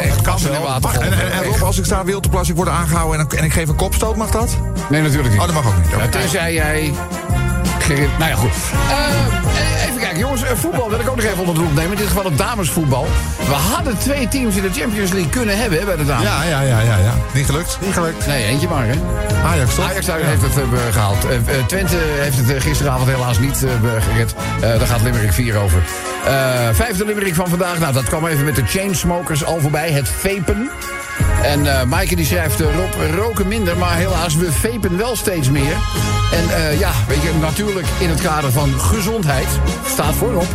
echt 0.02 0.20
kassen 0.22 0.54
en 0.54 0.62
water. 0.62 1.00
En, 1.00 1.12
en, 1.12 1.32
en 1.32 1.44
Rob, 1.44 1.62
als 1.62 1.78
ik 1.78 1.84
sta 1.84 2.04
wild 2.04 2.22
te 2.22 2.28
plassen, 2.28 2.50
ik 2.50 2.56
word 2.56 2.68
aangehouden 2.72 3.20
en, 3.30 3.38
en 3.38 3.44
ik 3.44 3.52
geef 3.52 3.68
een 3.68 3.76
kopstoot, 3.76 4.16
mag 4.16 4.30
dat? 4.30 4.56
Nee, 4.90 5.02
natuurlijk 5.02 5.28
niet. 5.30 5.40
Oh, 5.40 5.46
dat 5.46 5.54
mag 5.54 5.66
ook 5.66 5.76
niet. 5.76 5.90
Ja, 5.90 6.08
tenzij 6.08 6.52
jij. 6.52 6.92
Nou 7.88 8.30
ja, 8.30 8.34
goed. 8.36 8.50
Eh, 8.90 9.86
even 9.86 9.98
kijken, 10.00 10.18
jongens. 10.18 10.42
eh, 10.42 10.50
voetbal 10.56 10.88
wil 10.90 11.00
ik 11.00 11.08
ook 11.08 11.16
nog 11.16 11.24
even 11.24 11.38
onder 11.38 11.54
de 11.54 11.60
loep 11.60 11.74
nemen. 11.74 11.90
In 11.90 11.96
dit 11.96 12.06
geval 12.06 12.24
het 12.24 12.38
damesvoetbal. 12.38 13.06
We 13.46 13.52
hadden 13.74 13.98
twee 13.98 14.28
teams 14.28 14.56
in 14.56 14.62
de 14.62 14.70
Champions 14.80 15.12
League 15.12 15.30
kunnen 15.30 15.58
hebben 15.58 15.78
hè, 15.78 15.84
bij 15.84 15.96
de 15.96 16.04
dames. 16.04 16.24
Ja, 16.26 16.42
ja, 16.42 16.60
ja, 16.60 16.80
ja, 16.80 16.96
ja. 16.96 17.12
Niet 17.34 17.46
gelukt? 17.46 17.78
Niet 17.80 17.92
gelukt. 17.94 18.26
Nee, 18.26 18.44
eentje 18.44 18.68
maar, 18.68 18.86
hè? 18.86 18.94
Ajax 19.44 19.74
toch? 19.74 19.84
Ajax 19.90 20.06
heeft 20.06 20.42
het 20.42 20.56
eh, 20.56 20.62
gehaald. 20.92 21.24
Eh, 21.24 21.36
eh, 21.36 21.64
Twente 21.66 21.96
heeft 22.18 22.36
het 22.36 22.50
eh, 22.54 22.60
gisteravond 22.60 23.08
helaas 23.10 23.38
niet 23.38 23.64
eh, 23.64 23.70
gered. 24.10 24.34
Eh, 24.60 24.60
daar 24.60 24.86
gaat 24.86 25.02
Limerick 25.02 25.32
4 25.32 25.56
over. 25.56 25.82
Eh, 26.26 26.32
vijfde 26.72 27.04
Limerick 27.04 27.34
van 27.34 27.48
vandaag. 27.48 27.78
Nou, 27.78 27.92
dat 27.92 28.04
kwam 28.04 28.26
even 28.26 28.44
met 28.44 28.54
de 28.56 28.62
Chainsmokers 28.66 29.44
al 29.44 29.60
voorbij. 29.60 29.90
Het 29.90 30.08
vapen. 30.08 30.70
En 31.46 31.78
eh 31.78 31.84
Maaike 31.84 32.16
die 32.16 32.26
schrijft, 32.26 32.60
eh, 32.60 32.66
Rob, 32.74 33.14
roken 33.14 33.48
minder, 33.48 33.76
maar 33.78 33.96
helaas, 33.96 34.34
we 34.34 34.52
vapen 34.52 34.96
wel 34.96 35.16
steeds 35.16 35.50
meer. 35.50 35.76
En 36.32 36.56
eh, 36.56 36.78
ja, 36.78 36.90
weet 37.08 37.22
je, 37.22 37.32
natuurlijk 37.40 37.86
in 37.98 38.08
het 38.08 38.20
kader 38.20 38.52
van 38.52 38.80
gezondheid, 38.80 39.46
staat 39.92 40.14
voorop, 40.14 40.46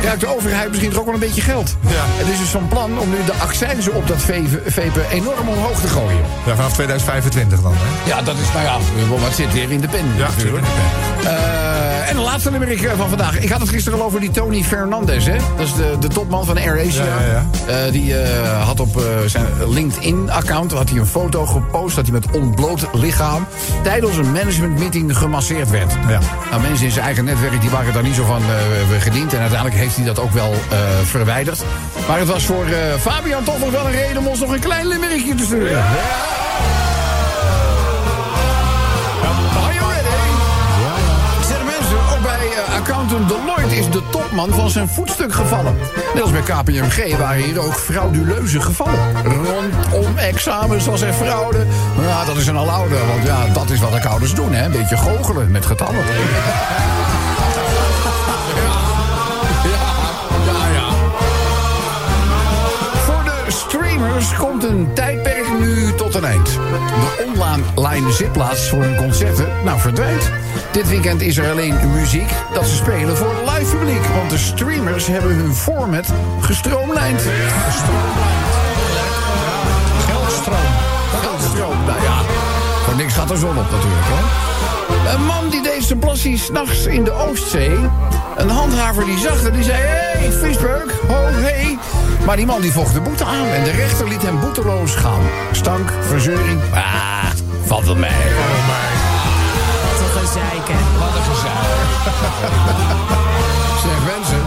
krijgt 0.00 0.20
de 0.20 0.36
overheid 0.36 0.68
misschien 0.68 0.90
toch 0.90 0.98
ook 0.98 1.04
wel 1.04 1.14
een 1.14 1.20
beetje 1.20 1.40
geld. 1.40 1.76
Ja. 1.80 2.04
Het 2.04 2.28
is 2.28 2.38
dus 2.38 2.48
van 2.48 2.68
plan 2.68 2.98
om 2.98 3.10
nu 3.10 3.16
de 3.24 3.32
accijnzen 3.32 3.94
op 3.94 4.06
dat 4.06 4.22
vapen 4.66 5.10
enorm 5.10 5.48
omhoog 5.48 5.80
te 5.80 5.88
gooien. 5.88 6.24
Ja, 6.46 6.54
vanaf 6.54 6.72
2025 6.72 7.60
dan, 7.60 7.72
hè? 7.74 8.08
Ja, 8.08 8.22
dat 8.22 8.36
is, 8.38 8.52
nou 8.52 8.64
ja, 8.64 8.76
wat 9.20 9.34
zit 9.34 9.52
weer 9.52 9.70
in 9.70 9.80
de 9.80 9.88
pen 9.88 10.06
Ja, 10.16 10.28
natuurlijk. 10.28 10.66
Eh, 11.24 12.08
en 12.08 12.16
de 12.16 12.22
laatste 12.22 12.50
eh, 12.50 12.92
van 12.96 13.08
vandaag. 13.08 13.38
Ik 13.38 13.50
had 13.50 13.60
het 13.60 13.68
gisteren 13.68 13.98
al 13.98 14.04
over 14.04 14.20
die 14.20 14.30
Tony 14.30 14.62
Fernandez, 14.62 15.26
hè? 15.26 15.36
Dat 15.56 15.66
is 15.66 15.74
de, 15.74 15.96
de 16.00 16.08
topman 16.08 16.44
van 16.44 16.56
AirAsia. 16.56 17.04
Ja, 17.04 17.26
ja, 17.26 17.46
Eh, 17.66 17.92
die 17.92 18.14
had 18.64 18.80
op 18.80 19.02
zijn 19.26 19.46
LinkedIn-account 20.30 20.72
had 20.72 20.88
hij 20.90 20.98
een 20.98 21.06
foto 21.06 21.46
gepost... 21.46 21.96
dat 21.96 22.04
hij 22.04 22.12
met 22.12 22.30
ontbloot 22.30 22.88
lichaam 22.92 23.46
tijdens 23.82 24.16
een 24.16 24.32
managementmeeting 24.32 25.16
gemasseerd 25.16 25.70
werd. 25.70 25.92
Ja. 26.08 26.20
Nou, 26.50 26.62
mensen 26.62 26.86
in 26.86 26.92
zijn 26.92 27.04
eigen 27.04 27.24
netwerk 27.24 27.60
die 27.60 27.70
waren 27.70 27.92
daar 27.92 28.02
niet 28.02 28.14
zo 28.14 28.24
van 28.24 28.42
eh, 28.42 29.00
gediend. 29.00 29.32
En 29.32 29.40
uiteindelijk 29.40 29.80
heeft 29.80 29.96
hij 29.96 30.04
dat 30.04 30.18
ook 30.18 30.32
wel 30.32 30.52
eh, 30.52 30.78
verwijderd. 31.04 31.62
Maar 32.08 32.18
het 32.18 32.28
was 32.28 32.44
voor 32.44 32.64
eh, 32.64 32.94
Fabian 33.00 33.44
toch 33.44 33.58
nog 33.58 33.70
wel 33.70 33.86
een 33.86 33.92
reden 33.92 34.18
om 34.18 34.26
ons 34.26 34.40
nog 34.40 34.52
een 34.52 34.60
klein 34.60 34.86
limerickje 34.86 35.34
te 35.34 35.44
sturen. 35.44 35.76
Are 35.76 36.39
topman 44.30 44.58
van 44.58 44.70
zijn 44.70 44.88
voetstuk 44.88 45.32
gevallen. 45.32 45.76
Net 46.14 46.22
als 46.22 46.30
bij 46.30 46.40
KPMG 46.40 47.18
waren 47.18 47.42
hier 47.42 47.60
ook 47.60 47.74
frauduleuze 47.74 48.60
gevallen. 48.60 48.98
Rondom 49.24 50.16
examens 50.16 50.86
was 50.86 51.00
er 51.00 51.12
fraude. 51.12 51.66
Ja, 52.00 52.24
dat 52.24 52.36
is 52.36 52.46
een 52.46 52.56
aloude, 52.56 52.98
want 53.06 53.26
ja, 53.26 53.46
dat 53.52 53.70
is 53.70 53.80
wat 53.80 53.92
accountants 53.92 54.34
doen, 54.34 54.52
hè. 54.52 54.64
Een 54.64 54.70
beetje 54.70 54.96
goochelen 54.96 55.50
met 55.50 55.66
getallen. 55.66 56.04
Ja, 60.44 60.66
ja. 60.72 60.88
Voor 63.04 63.24
de 63.24 63.44
streamers 63.46 64.34
komt 64.34 64.64
een 64.64 64.88
tijdperk 64.94 65.39
nu 65.58 65.94
tot 65.94 66.14
een 66.14 66.24
eind. 66.24 66.46
De 66.46 67.70
online 67.74 68.12
zitplaats 68.12 68.68
voor 68.68 68.82
hun 68.82 68.96
concerten, 68.96 69.46
nou, 69.64 69.80
verdwijnt. 69.80 70.30
Dit 70.72 70.88
weekend 70.88 71.20
is 71.20 71.36
er 71.36 71.50
alleen 71.50 71.90
muziek 71.92 72.30
dat 72.52 72.66
ze 72.66 72.76
spelen 72.76 73.16
voor 73.16 73.34
live 73.46 73.76
publiek. 73.76 74.06
Want 74.06 74.30
de 74.30 74.38
streamers 74.38 75.06
hebben 75.06 75.34
hun 75.34 75.54
format 75.54 76.06
gestroomlijnd. 76.40 77.22
Geldstroom. 80.06 80.72
Geldstroom, 81.22 81.84
nou 81.86 82.02
ja. 82.02 82.22
Voor 82.84 82.96
niks 82.96 83.14
gaat 83.14 83.30
er 83.30 83.36
zon 83.36 83.58
op 83.58 83.70
natuurlijk, 83.70 84.06
hè. 84.06 84.48
Een 85.14 85.24
man 85.24 85.48
die 85.48 85.62
deed 85.62 85.84
zijn 85.84 85.98
plassie 85.98 86.38
s'nachts 86.38 86.86
in 86.86 87.04
de 87.04 87.12
Oostzee. 87.12 87.78
Een 88.36 88.48
handhaver 88.48 89.04
die 89.04 89.18
zag 89.18 89.42
het, 89.42 89.54
die 89.54 89.62
zei... 89.62 89.78
Hé, 89.78 90.18
hey, 90.18 90.32
visbeuk, 90.32 90.94
ho, 91.08 91.26
hey. 91.30 91.78
Maar 92.26 92.36
die 92.36 92.46
man 92.46 92.60
die 92.60 92.72
vocht 92.72 92.94
de 92.94 93.00
boete 93.00 93.24
aan 93.24 93.46
en 93.46 93.64
de 93.64 93.70
rechter 93.70 94.08
liet 94.08 94.22
hem 94.22 94.40
boeteloos 94.40 94.94
gaan. 94.94 95.20
Stank, 95.52 95.92
verzeuring, 96.00 96.60
ah, 96.74 97.30
valt 97.64 97.84
wel 97.86 97.96
mee. 97.96 98.10
Wat 98.10 100.00
een 100.00 100.20
gezeik, 100.20 100.68
hè. 100.68 100.98
Wat 100.98 101.16
een 101.16 101.34
gezeik. 101.34 101.80
zeg 103.84 104.16
mensen, 104.16 104.40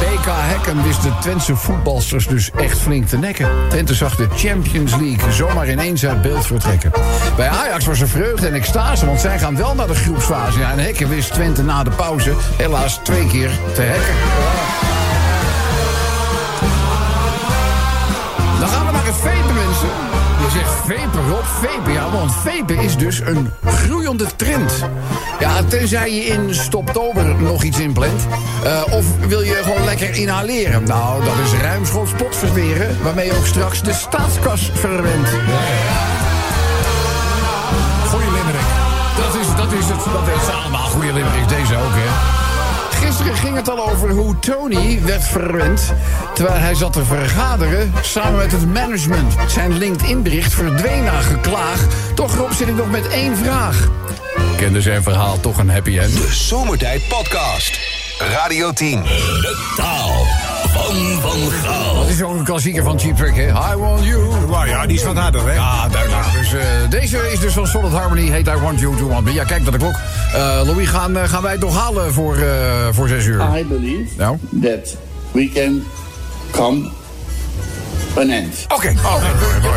PK 0.00 0.26
Hekken 0.26 0.82
wist 0.82 1.02
de 1.02 1.12
Twentse 1.20 1.56
voetbalsters 1.56 2.26
dus 2.26 2.50
echt 2.56 2.78
flink 2.78 3.06
te 3.06 3.16
nekken. 3.16 3.48
Twente 3.68 3.94
zag 3.94 4.16
de 4.16 4.28
Champions 4.36 4.96
League 4.96 5.32
zomaar 5.32 5.70
ineens 5.70 6.06
uit 6.06 6.22
beeld 6.22 6.46
vertrekken. 6.46 6.92
Bij 7.36 7.48
Ajax 7.48 7.86
was 7.86 8.00
er 8.00 8.08
vreugde 8.08 8.46
en 8.46 8.54
extase, 8.54 9.06
want 9.06 9.20
zij 9.20 9.38
gaan 9.38 9.56
wel 9.56 9.74
naar 9.74 9.86
de 9.86 9.94
groepsfase. 9.94 10.58
Ja, 10.58 10.72
en 10.72 10.78
Hekken 10.78 11.08
wist 11.08 11.32
Twente 11.32 11.62
na 11.62 11.82
de 11.82 11.90
pauze 11.90 12.34
helaas 12.56 13.00
twee 13.02 13.26
keer 13.26 13.50
te 13.74 13.82
hekken. 13.82 14.89
Dan 18.60 18.68
gaan 18.68 18.86
we 18.86 18.92
naar 18.92 19.06
het 19.06 19.14
vapen, 19.14 19.54
mensen. 19.54 19.88
Je 20.40 20.48
zegt 20.52 20.72
vapen, 20.72 21.28
Rob, 21.28 21.44
vapen. 21.44 21.92
Ja, 21.92 22.10
want 22.10 22.32
vapen 22.32 22.78
is 22.78 22.96
dus 22.96 23.20
een 23.20 23.50
groeiende 23.64 24.26
trend. 24.36 24.72
Ja, 25.38 25.62
tenzij 25.64 26.14
je 26.14 26.24
in 26.24 26.54
stoptober 26.54 27.34
nog 27.34 27.62
iets 27.62 27.78
inplant. 27.78 28.26
Eh, 28.64 28.82
of 28.90 29.04
wil 29.26 29.40
je 29.40 29.60
gewoon 29.62 29.84
lekker 29.84 30.14
inhaleren? 30.14 30.84
Nou, 30.84 31.24
dat 31.24 31.34
is 31.44 31.60
ruimschoots 31.60 32.12
potverweren... 32.12 33.02
waarmee 33.02 33.26
je 33.26 33.36
ook 33.36 33.46
straks 33.46 33.82
de 33.82 33.92
staatskas 33.92 34.70
verwendt. 34.74 35.28
Goeie 38.08 38.30
limerick. 38.30 38.70
Dat 39.16 39.40
is, 39.40 39.46
dat 39.56 39.72
is 39.72 39.86
het. 39.88 40.04
Dat 40.04 40.42
is 40.42 40.54
allemaal 40.54 40.86
goede 40.86 41.12
limericks. 41.12 41.48
Deze 41.48 41.76
ook, 41.76 41.94
hè. 41.94 42.39
Gisteren 43.20 43.44
ging 43.44 43.56
het 43.56 43.68
al 43.68 43.90
over 43.90 44.10
hoe 44.10 44.38
Tony 44.38 45.00
werd 45.04 45.24
verwend... 45.24 45.94
terwijl 46.34 46.58
hij 46.58 46.74
zat 46.74 46.92
te 46.92 47.04
vergaderen 47.04 47.92
samen 48.02 48.36
met 48.36 48.52
het 48.52 48.72
management. 48.72 49.34
Zijn 49.48 49.78
LinkedIn-bericht 49.78 50.54
verdween 50.54 51.04
na 51.04 51.20
geklaag. 51.20 51.86
Toch, 52.14 52.34
Rob, 52.34 52.52
zit 52.52 52.68
ik 52.68 52.76
nog 52.76 52.90
met 52.90 53.08
één 53.08 53.36
vraag. 53.36 53.88
Kende 54.56 54.82
zijn 54.82 55.02
verhaal 55.02 55.40
toch 55.40 55.58
een 55.58 55.70
happy 55.70 55.98
end? 55.98 56.12
De 56.12 56.32
Zomertijd 56.32 57.08
Podcast. 57.08 57.78
Radio 58.18 58.72
10. 58.72 59.02
De 59.02 59.72
taal 59.76 60.26
van 60.68 61.20
Van 61.20 61.50
Gaal. 61.50 61.94
Dat 61.94 62.08
is 62.08 62.22
ook 62.22 62.38
een 62.38 62.44
klassieker 62.44 62.82
van 62.82 62.98
Cheap 62.98 63.16
Trick, 63.16 63.36
hè? 63.36 63.46
I 63.72 63.76
want 63.76 64.04
you. 64.04 64.46
Nou 64.48 64.68
ja, 64.68 64.86
die 64.86 64.96
is 64.96 65.04
wat 65.04 65.16
harder, 65.16 65.46
hè? 65.46 65.54
Ja, 65.54 65.88
duidelijk. 65.88 66.24
Dus 66.38 66.52
eh, 66.52 66.60
deze 66.90 67.32
is 67.32 67.40
dus 67.40 67.52
van 67.52 67.66
Solid 67.66 67.92
Harmony. 67.92 68.30
Heet 68.30 68.46
I 68.46 68.56
Want 68.62 68.80
You 68.80 68.96
To 68.96 69.08
Want 69.08 69.24
Me. 69.24 69.32
Ja, 69.32 69.44
kijk 69.44 69.62
naar 69.62 69.72
de 69.72 69.78
klok. 69.78 69.94
Eh, 70.34 70.60
Louis, 70.64 70.88
gaan, 70.88 71.16
eh, 71.16 71.28
gaan 71.28 71.42
wij 71.42 71.52
het 71.52 71.60
nog 71.60 71.76
halen 71.76 72.12
voor, 72.12 72.36
eh, 72.36 72.48
voor 72.90 73.08
zes 73.08 73.24
uur? 73.24 73.44
I 73.58 73.64
believe 73.64 74.10
Nou? 74.16 74.36
that 74.62 74.96
we 75.32 75.50
can 75.54 75.84
come 76.50 76.88
Oké, 78.68 78.92
we, 78.92 79.00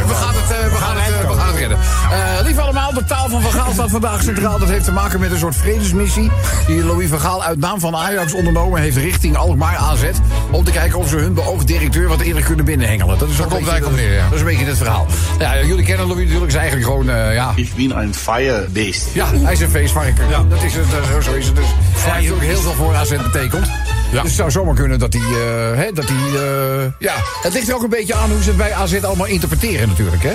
we 0.07 0.13
gaan 0.13 0.33
het, 0.35 0.71
we 0.71 0.77
gaan 0.77 0.97
het, 0.97 1.27
we 1.27 1.33
gaan 1.33 1.47
het 1.47 1.57
redden. 1.57 1.77
Eh, 2.11 2.45
lief 2.45 2.57
allemaal, 2.57 2.93
de 2.93 3.03
taal 3.03 3.29
van 3.29 3.41
Van 3.41 3.51
Gaal 3.51 3.71
staat 3.71 3.89
vandaag 3.89 4.23
centraal. 4.23 4.59
Dat 4.59 4.69
heeft 4.69 4.85
te 4.85 4.91
maken 4.91 5.19
met 5.19 5.31
een 5.31 5.37
soort 5.37 5.55
vredesmissie... 5.55 6.31
die 6.67 6.83
Louis 6.85 7.09
van 7.09 7.19
Gaal 7.19 7.43
uit 7.43 7.59
naam 7.59 7.79
van 7.79 7.95
Ajax 7.95 8.33
ondernomen 8.33 8.81
heeft... 8.81 8.97
richting 8.97 9.37
Alkmaar 9.37 9.75
AZ... 9.75 10.03
om 10.51 10.63
te 10.63 10.71
kijken 10.71 10.99
of 10.99 11.09
ze 11.09 11.15
hun 11.17 11.33
beoogd 11.33 11.67
directeur 11.67 12.07
wat 12.07 12.19
eerder 12.19 12.43
kunnen 12.43 12.65
binnenhengelen. 12.65 13.17
Dat 13.17 13.29
is 13.29 13.41
ook 13.41 13.49
komt 13.49 13.67
een 13.67 13.73
beetje 13.73 13.91
neer, 13.91 14.13
ja. 14.13 14.23
Dat 14.23 14.33
is 14.33 14.39
een 14.39 14.45
beetje 14.45 14.65
het 14.65 14.77
verhaal. 14.77 15.05
Ja, 15.39 15.63
jullie 15.63 15.85
kennen 15.85 16.07
Louis 16.07 16.23
natuurlijk, 16.23 16.51
is 16.51 16.57
eigenlijk 16.57 16.87
gewoon... 16.87 17.09
eh, 17.09 17.33
ja, 17.33 17.51
Ik 17.55 17.71
ben 17.75 17.97
een 17.97 18.15
firebeest. 18.15 19.07
ja, 19.13 19.27
hij 19.33 19.53
is 19.53 19.59
een 19.59 19.69
feestvarken. 19.69 20.29
Ja. 20.29 20.43
Dat 20.49 20.63
is 20.63 20.73
het, 20.75 20.85
eh, 20.85 21.11
zo, 21.11 21.21
zo 21.21 21.33
is 21.33 21.45
het 21.45 21.55
dus. 21.55 21.67
Hij 21.97 22.19
heeft 22.19 22.33
ook 22.33 22.41
heel 22.41 22.61
veel 22.61 22.73
voor 22.73 22.95
AZ 22.95 23.11
Dus 24.21 24.31
het 24.31 24.39
zou 24.39 24.51
zomaar 24.51 24.75
kunnen 24.75 24.99
dat 24.99 25.13
hij... 25.13 25.21
eh, 25.21 25.77
hè, 25.77 25.91
dat 25.91 26.05
hij 26.07 26.41
eh, 26.41 26.91
ja, 26.99 27.13
het 27.41 27.53
ligt 27.53 27.69
er 27.69 27.75
ook 27.75 27.83
een 27.83 27.89
beetje 27.89 28.13
aan 28.15 28.29
hoe 28.31 28.41
ze 28.41 28.47
het 28.47 28.57
bij 28.57 28.73
AZ 28.73 29.03
allemaal 29.03 29.27
interpreteren 29.27 29.87
natuurlijk, 29.87 30.23
hè? 30.23 30.33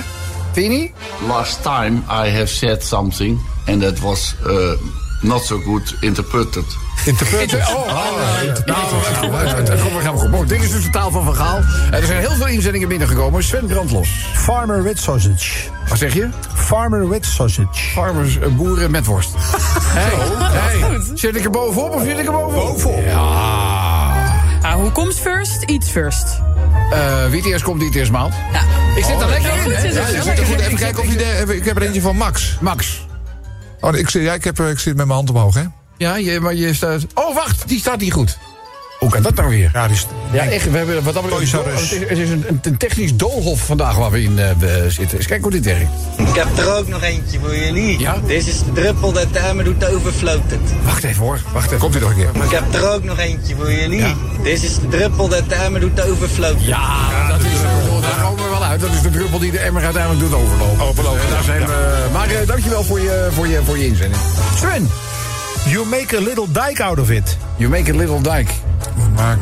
Vind 0.51 0.71
je 0.71 0.77
niet? 0.79 0.91
Last 1.27 1.61
time 1.63 1.97
I 1.97 2.29
have 2.29 2.45
said 2.47 2.83
something 2.83 3.39
and 3.67 3.81
that 3.81 3.99
was 3.99 4.35
uh, 4.47 4.71
not 5.21 5.45
so 5.45 5.59
good 5.59 5.95
interpreted. 5.99 6.65
Interpreted. 7.05 7.59
Oh, 7.59 7.75
oh, 7.75 7.85
nou, 8.65 9.63
dat 9.63 9.81
komt 9.81 10.01
gaan 10.01 10.13
we 10.13 10.19
goed. 10.19 10.29
Mooi, 10.29 10.47
Dit 10.47 10.63
is 10.63 10.71
dus 10.71 10.83
de 10.83 10.89
taal 10.89 11.11
van 11.11 11.23
Van 11.23 11.35
Gaal. 11.35 11.59
Er 11.91 12.05
zijn 12.05 12.19
heel 12.19 12.35
veel 12.35 12.47
inzendingen 12.47 12.87
binnengekomen. 12.87 13.43
Sven 13.43 13.65
Brandlos. 13.65 14.09
Farmer 14.33 14.83
with 14.83 14.99
sausage. 14.99 15.69
Wat 15.87 15.97
zeg 15.97 16.13
je? 16.13 16.29
Farmer 16.55 17.09
with 17.09 17.25
sausage. 17.25 17.67
Farmers, 17.93 18.39
eh, 18.39 18.47
boeren 18.47 18.91
met 18.91 19.05
worst. 19.05 19.29
Hey, 19.89 20.11
hey. 20.79 21.01
Zit 21.13 21.35
ik 21.35 21.43
er 21.43 21.49
bovenop 21.49 21.93
of 21.93 22.03
zit 22.03 22.17
ik 22.17 22.25
er 22.25 22.31
bovenop? 22.31 22.67
Bovenop. 22.67 23.03
Ja. 23.05 24.59
Nou, 24.61 24.81
hoe 24.81 24.91
komt 24.91 25.15
first? 25.15 25.63
Eats 25.63 25.89
first. 25.89 26.41
Eh, 26.91 27.25
wie 27.25 27.37
het 27.41 27.45
eerst 27.45 27.63
komt, 27.63 27.79
die 27.79 27.87
het 27.87 27.97
eerst 27.97 28.11
maalt. 28.11 28.33
Ja. 28.51 28.61
Ik 28.95 29.03
zit 29.03 29.21
er 29.21 29.29
lekker 29.29 29.53
in, 29.53 29.59
goed 29.59 29.71
Ja, 29.73 30.07
je 30.07 30.21
zit 30.23 30.37
er 30.37 30.45
goed 30.45 30.59
in. 30.59 30.65
Even 30.65 30.77
kijken 30.77 31.03
of 31.03 31.07
je 31.11 31.17
de, 31.17 31.55
Ik 31.55 31.65
heb 31.65 31.75
er 31.75 31.81
eentje 31.81 32.01
van 32.01 32.15
Max. 32.15 32.57
Max. 32.61 33.07
Oh, 33.79 33.95
ik, 33.95 34.09
zit, 34.09 34.23
ja, 34.23 34.33
ik, 34.33 34.43
heb, 34.43 34.59
eh, 34.59 34.69
ik 34.69 34.79
zit 34.79 34.95
met 34.95 35.05
mijn 35.05 35.17
hand 35.17 35.29
omhoog, 35.29 35.53
hè? 35.53 35.63
Ja, 35.97 36.15
je, 36.15 36.39
maar 36.39 36.55
je 36.55 36.73
staat... 36.73 37.05
Oh, 37.13 37.35
wacht, 37.35 37.67
die 37.67 37.79
staat 37.79 37.99
niet 37.99 38.13
goed. 38.13 38.37
Hoe 38.99 39.09
kan 39.09 39.21
dat 39.21 39.35
nou 39.35 39.49
weer? 39.49 39.69
Ja, 39.73 39.87
die 39.87 39.95
is, 39.95 40.07
Ja, 40.31 40.45
echt. 40.45 40.71
We 40.71 40.77
hebben 40.77 41.03
wat 41.03 41.13
dat 41.13 41.23
betreft-. 41.23 41.51
Het 41.51 41.91
is, 41.91 42.09
het 42.09 42.17
is 42.17 42.29
een, 42.29 42.77
technisch 42.77 43.15
doolhof 43.15 43.65
vandaag 43.65 43.95
waar 43.95 44.11
we 44.11 44.21
in 44.23 44.39
eh, 44.39 44.49
zitten. 44.87 45.17
Eens 45.17 45.27
kijken 45.27 45.41
hoe 45.41 45.51
dit 45.51 45.65
werkt. 45.65 45.89
Ik 46.17 46.35
heb 46.35 46.57
er 46.57 46.77
ook 46.77 46.87
nog 46.87 47.03
eentje 47.03 47.39
voor 47.39 47.55
jullie. 47.55 47.99
Ja? 47.99 48.17
Dit 48.25 48.47
is 48.47 48.63
de 48.63 48.71
druppel 48.73 49.11
dat 49.11 49.33
de 49.33 49.39
emmer 49.39 49.65
doet 49.65 49.85
overfloten. 49.85 50.61
Wacht 50.83 51.03
even 51.03 51.23
hoor. 51.23 51.39
Wacht 51.53 51.65
even. 51.65 51.79
Komt 51.79 51.95
u 51.95 51.99
nog 51.99 52.09
een 52.09 52.15
keer. 52.15 52.43
Ik 52.43 52.51
heb 52.51 52.73
er 52.73 52.89
ook 52.89 53.03
nog 53.03 53.19
eentje 53.19 53.55
voor 53.55 53.71
jullie. 53.71 54.15
Dit 54.43 54.63
is 54.63 54.79
de 54.79 54.87
druppel 54.87 55.27
dat 55.27 55.49
de 55.49 55.55
emmer 55.55 55.81
doet 55.81 56.01
overfloten. 56.01 56.65
Ja, 56.65 57.27
dat 57.27 57.39
is. 57.39 57.61
Daar 58.01 58.19
Dat 58.77 58.89
is 58.91 59.01
de 59.01 59.09
druppel 59.09 59.39
die 59.39 59.51
de 59.51 59.59
emmer 59.59 59.83
uiteindelijk 59.83 60.29
doet 60.29 60.39
overlopen. 60.39 60.85
Overlopen. 60.85 61.29
daar 61.29 61.43
zijn 61.43 61.65
we. 61.65 62.07
Maar 62.13 62.29
eh, 62.29 62.47
dankjewel 62.47 62.83
voor 62.83 62.99
je, 62.99 63.27
voor, 63.31 63.47
je, 63.47 63.61
voor 63.65 63.77
je 63.77 63.85
inzending. 63.85 64.21
Sven, 64.55 64.89
You 65.65 65.85
make 65.85 66.17
a 66.17 66.19
little 66.19 66.45
dike 66.51 66.83
out 66.83 66.99
of 66.99 67.09
it. 67.09 67.37
you 67.57 67.69
make 67.69 67.91
a 67.91 67.95
little 67.95 68.21
dike. 68.21 68.51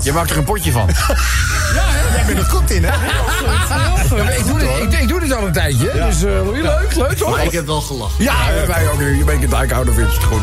Je 0.01 0.11
maakt 0.11 0.29
er 0.29 0.37
een 0.37 0.43
potje 0.43 0.71
van. 0.71 0.89
Jij 2.13 2.25
bent 2.25 2.37
er 2.39 2.45
goed 2.45 2.71
in, 2.71 2.83
hè? 2.83 2.91
Ja, 4.15 4.29
ik, 4.29 4.45
doe 4.47 4.59
dit, 4.59 4.69
ik, 4.93 4.99
ik 4.99 5.07
doe 5.07 5.19
dit 5.19 5.33
al 5.33 5.45
een 5.45 5.51
tijdje. 5.53 5.91
Dus 5.93 6.23
eh, 6.23 6.31
leuk, 6.51 6.95
leuk 6.95 7.11
toch? 7.17 7.29
Maar 7.29 7.43
ik 7.43 7.51
heb 7.51 7.65
wel 7.65 7.81
gelachen. 7.81 8.23
Ja, 8.23 8.33
eh, 8.33 8.67
wij 8.67 8.89
ook. 8.91 8.99
You 8.99 9.25
make 9.25 9.55
a 9.55 9.61
dike 9.61 9.75
out 9.75 9.89
of 9.89 9.97
it. 9.97 10.07
Is 10.07 10.17
goed. 10.17 10.41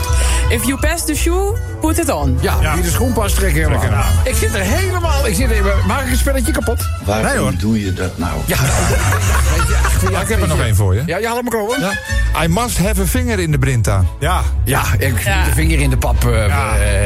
If 0.48 0.64
you 0.64 0.76
pass 0.78 1.04
the 1.04 1.14
shoe, 1.14 1.56
put 1.80 1.98
it 1.98 2.10
on. 2.10 2.38
Ja, 2.40 2.74
wie 2.74 2.82
de 2.82 2.90
schoen 2.90 3.12
past, 3.12 3.34
trek 3.36 3.64
aan. 3.64 4.04
Ik 4.24 4.34
zit 4.34 4.54
er 4.54 4.60
helemaal... 4.60 5.26
Ik 5.26 5.34
zit 5.34 5.50
er, 5.50 5.62
maak 5.86 6.04
ik 6.04 6.10
een 6.10 6.16
spelletje 6.16 6.52
kapot? 6.52 6.88
Waarom 7.04 7.56
doe 7.58 7.80
je 7.84 7.92
dat 7.92 8.18
nou? 8.18 8.32
Ja, 8.46 8.56
Ja, 10.10 10.20
ik 10.20 10.28
heb 10.28 10.42
er 10.42 10.48
nog 10.48 10.60
één 10.60 10.76
voor 10.76 10.94
je. 10.94 11.02
Ja, 11.06 11.18
ja, 11.18 11.34
laat 11.34 11.42
me 11.42 11.50
komen. 11.50 11.80
Ja, 11.80 11.92
I 12.44 12.48
must 12.48 12.78
have 12.78 13.00
a 13.02 13.06
finger 13.06 13.38
in 13.38 13.50
de 13.50 13.58
Brinta. 13.58 14.04
Ja. 14.18 14.40
ik 14.64 15.20
Ja. 15.24 15.44
de 15.44 15.52
vinger 15.54 15.80
in 15.80 15.90
de 15.90 15.96
pap 15.96 16.24
eh, 16.24 16.44
eh, 16.44 16.52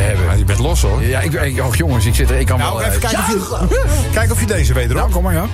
hebben. 0.07 0.25
Ja, 0.25 0.33
je 0.33 0.45
bent 0.45 0.59
los 0.59 0.83
hoor. 0.83 1.03
Ja, 1.03 1.21
ik, 1.21 1.33
ik, 1.33 1.61
oh, 1.65 1.75
jongens, 1.75 2.05
ik 2.07 2.15
zit 2.15 2.31
er... 2.31 2.39
Ik 2.39 2.47
kan 2.47 2.59
Nou, 2.59 2.79
wel... 2.79 2.87
even 2.87 3.03
eh, 3.03 3.11
kijken 3.11 3.19
of, 3.35 3.69
je, 3.71 4.09
kijk 4.13 4.33
of 4.33 4.41
je 4.41 4.47
deze 4.47 4.73
weet, 4.73 4.89
Nou, 4.89 5.01
Rob. 5.01 5.13
kom 5.13 5.23
maar, 5.23 5.35
ja. 5.35 5.45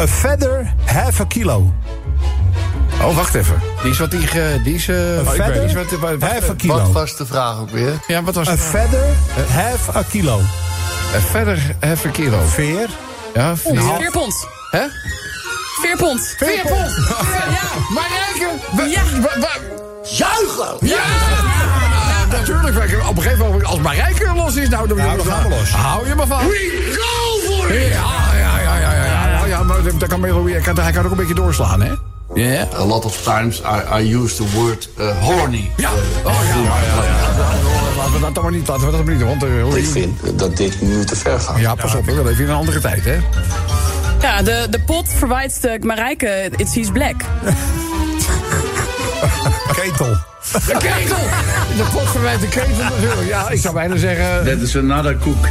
A 0.00 0.06
feather, 0.06 0.72
half 0.84 1.20
a 1.20 1.24
kilo. 1.24 1.72
Oh, 3.04 3.16
wacht 3.16 3.34
even. 3.34 3.60
Die 3.82 3.90
is 3.90 3.98
wat 3.98 4.10
die... 4.10 4.26
ge- 4.26 4.60
Die 4.64 4.74
is... 4.74 4.88
eh, 4.88 4.96
A 5.40 5.50
die 5.50 5.62
is 5.62 5.72
wat, 5.72 5.90
wat, 5.90 6.00
wat- 6.00 6.30
half 6.30 6.42
a 6.42 6.46
Wat 6.46 6.56
kilo. 6.56 6.92
was 6.92 7.16
de 7.16 7.26
vraag 7.26 7.58
ook 7.58 7.70
weer? 7.70 7.92
Ja, 8.06 8.22
wat 8.22 8.34
was 8.34 8.48
A 8.48 8.50
het? 8.50 8.60
feather, 8.60 9.04
half 9.52 9.96
a 9.96 10.02
kilo. 10.10 10.38
Eh, 11.14 11.20
verder 11.30 11.58
even 11.80 12.10
kilo. 12.10 12.38
Veer. 12.46 12.88
Ja, 13.34 13.56
vier. 13.56 13.80
Vier 13.98 14.10
pond. 14.10 14.46
Hè? 14.70 14.80
Vier 15.82 15.96
pond. 15.96 16.34
Vier 16.36 16.62
pond. 16.66 16.94
Ja, 17.50 17.68
Marijke. 17.90 18.48
we- 18.76 18.82
Ja. 18.88 19.02
wa- 19.20 19.38
wa- 19.40 20.78
Ja! 20.80 21.02
Natuurlijk, 22.30 23.08
op 23.08 23.16
een 23.16 23.22
gegeven 23.22 23.44
moment, 23.46 23.64
als 23.64 23.78
Marijke 23.78 24.32
los 24.34 24.56
is, 24.56 24.68
nou, 24.68 24.88
dan 24.88 24.96
Ja, 24.96 25.04
gaan 25.24 25.42
we 25.42 25.48
los. 25.48 25.70
Hou 25.70 26.08
je 26.08 26.14
maar 26.14 26.26
van. 26.26 26.46
We 26.46 26.96
go 27.00 27.52
for 27.54 27.70
it! 27.70 27.92
Ja, 27.92 28.36
ja, 28.38 28.58
ja, 28.60 28.78
ja, 28.78 28.92
ja. 28.94 29.04
ja. 29.04 29.36
Nou 29.36 29.48
ja, 29.48 29.62
maar 29.62 29.82
dat 29.82 30.08
kan, 30.62 30.78
hij 30.78 30.92
kan 30.92 31.04
ook 31.04 31.10
een 31.10 31.16
beetje 31.16 31.34
doorslaan, 31.34 31.82
hè? 31.82 31.92
Ja. 32.34 32.68
A 32.74 32.84
lot 32.84 33.04
of 33.04 33.22
times 33.22 33.60
I, 33.60 34.00
I 34.02 34.14
use 34.16 34.36
the 34.36 34.50
word 34.54 34.88
uh, 34.98 35.22
horny. 35.22 35.70
Ja. 35.76 35.90
Oh, 36.24 36.32
ja, 36.48 36.54
ja, 36.56 36.62
ja, 36.62 37.04
ja. 37.04 37.32
Laten 37.96 38.12
we 38.12 38.20
dat 38.20 38.34
dan 38.34 38.42
maar 38.42 38.52
niet, 38.52 38.68
laten 38.68 38.86
we 38.86 38.92
dat 38.92 39.04
maar 39.04 39.10
niet 39.14 39.18
doen, 39.18 39.28
want... 39.28 39.42
eh, 39.44 39.62
hoor 39.62 39.78
Ik 39.78 39.86
vind 39.86 40.38
dat 40.38 40.56
dit 40.56 40.80
nu 40.82 41.04
te 41.04 41.16
ver 41.16 41.40
gaat. 41.40 41.58
Ja, 41.58 41.74
pas 41.74 41.94
op, 41.94 42.04
we 42.04 42.24
leven 42.24 42.44
in 42.44 42.50
een 42.50 42.56
andere 42.56 42.80
tijd, 42.80 43.04
hè? 43.04 43.16
Ja, 44.20 44.42
de, 44.42 44.66
de 44.70 44.80
pot 44.80 45.08
verwijt 45.08 45.62
de 45.62 45.78
Marijke, 45.80 46.50
it 46.56 46.68
sees 46.68 46.90
black. 46.90 47.14
Ketel. 49.72 50.16
De 50.52 50.72
ketel! 50.78 51.16
De 51.76 51.84
pot 51.92 52.10
verwijt 52.10 52.40
de 52.40 52.48
ketel 52.48 52.84
natuurlijk. 52.90 53.28
Ja, 53.28 53.48
ik 53.50 53.60
zou 53.60 53.74
bijna 53.74 53.96
zeggen... 53.96 54.44
That 54.44 54.68
is 54.68 54.76
another 54.76 55.18
cook. 55.18 55.46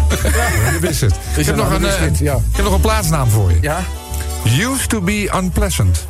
Je 0.71 0.77
wist 0.81 1.01
het. 1.01 1.15
Ik 1.35 1.45
heb, 1.45 1.55
nog 1.55 1.71
een, 1.71 1.85
eh, 1.85 2.01
dit? 2.01 2.19
Ja. 2.19 2.33
ik 2.33 2.55
heb 2.55 2.65
nog 2.65 2.73
een 2.73 2.81
plaatsnaam 2.81 3.29
voor 3.29 3.51
je. 3.51 3.57
Ja? 3.61 3.79
Used 4.45 4.89
to 4.89 5.01
be 5.01 5.31
unpleasant. 5.35 6.05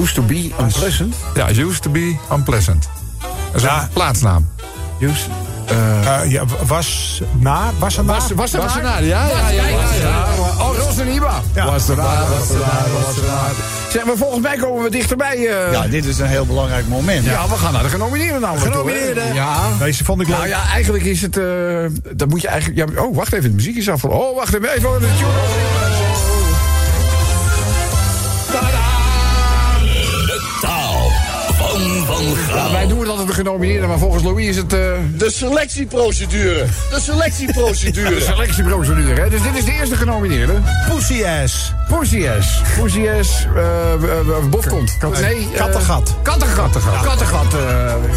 Used 0.00 0.14
to 0.14 0.22
be 0.22 0.50
unpleasant. 0.60 1.14
Ja, 1.34 1.48
used 1.50 1.82
to 1.82 1.90
be 1.90 2.16
unpleasant. 2.32 2.88
Dat 3.52 3.60
is 3.60 3.62
Ja. 3.62 3.82
een 3.82 3.88
plaatsnaam. 3.92 4.48
Used... 5.00 5.26
Eh, 5.66 6.30
ja, 6.30 6.42
was 6.66 7.20
na, 7.38 7.70
was 7.78 7.96
er 7.96 8.04
na. 8.04 8.12
Was, 8.12 8.30
was 8.34 8.52
er 8.52 8.60
Was 8.60 8.76
er 8.76 8.82
naar? 8.82 9.04
Ja, 9.04 9.26
ja, 9.28 9.48
ja. 9.48 9.66
ja. 10.00 10.24
Oh, 10.58 10.76
Ros 10.78 10.98
en 10.98 11.08
Iba. 11.08 11.40
Ja. 11.54 11.64
Was 11.66 11.88
er 11.88 11.96
daar, 11.96 12.28
was 12.38 12.50
er 12.50 12.58
daar, 12.58 12.84
was 13.06 13.16
er 13.16 13.22
daar. 13.26 13.50
Zeg, 13.90 14.04
maar 14.04 14.16
volgens 14.16 14.40
mij 14.42 14.56
komen 14.56 14.82
we 14.82 14.90
dichterbij. 14.90 15.36
eh. 15.36 15.72
Ja, 15.72 15.86
dit 15.86 16.04
is 16.04 16.18
een 16.18 16.26
heel 16.26 16.46
belangrijk 16.46 16.88
moment. 16.88 17.24
Ja, 17.24 17.48
we 17.48 17.54
gaan 17.54 17.72
naar 17.72 17.82
de 17.82 17.88
genomineerden 17.88 18.40
namelijk 18.40 18.72
toe? 18.72 18.82
Genomineerden. 18.82 19.34
Ja. 19.34 19.56
Deze 19.78 20.04
vond 20.04 20.20
ik 20.20 20.26
leuk. 20.28 20.36
Nou 20.36 20.48
ja, 20.48 20.62
eigenlijk 20.72 21.04
is 21.04 21.22
het... 21.22 21.36
eh 21.36 21.44
dat 22.16 22.28
moet 22.28 22.40
je 22.40 22.48
eigenlijk... 22.48 22.88
Ja, 22.90 23.02
oh, 23.02 23.16
wacht 23.16 23.32
even, 23.32 23.48
de 23.48 23.54
muziek 23.54 23.76
is 23.76 23.88
af. 23.90 24.04
Oh, 24.04 24.36
wacht 24.36 24.54
even, 24.54 24.68
even 24.70 24.90
de 25.00 25.08
tune. 25.18 25.83
Ja, 32.54 32.70
wij 32.72 32.86
doen 32.86 32.98
het 33.00 33.08
altijd 33.08 33.26
de 33.28 33.34
genomineerden, 33.34 33.88
maar 33.88 33.98
volgens 33.98 34.22
Louis 34.22 34.46
is 34.46 34.56
het... 34.56 34.72
eh, 34.72 34.78
De 35.16 35.30
selectieprocedure. 35.30 36.54
De 36.64 36.66
de 36.94 37.00
selectieprocedure. 37.00 38.20
selectieprocedure, 38.20 39.20
hè? 39.20 39.30
Dus 39.30 39.42
dit 39.42 39.56
is 39.56 39.64
de 39.64 39.72
eerste 39.72 39.96
genomineerde. 39.96 40.52
Pussy 40.90 41.24
ass. 41.42 41.72
Pussy 41.88 42.28
ass. 42.38 42.60
Pussy 42.80 43.08
ass. 43.20 43.46
eh, 43.56 43.92
eh, 43.92 44.02
eh, 44.18 44.44
Bofkont. 44.50 44.96
Nee. 45.20 45.48
eh, 45.52 45.56
Kattengat. 45.56 46.14
Kattengat. 46.22 46.72
Kattengat. 47.02 47.54
eh, 47.54 47.60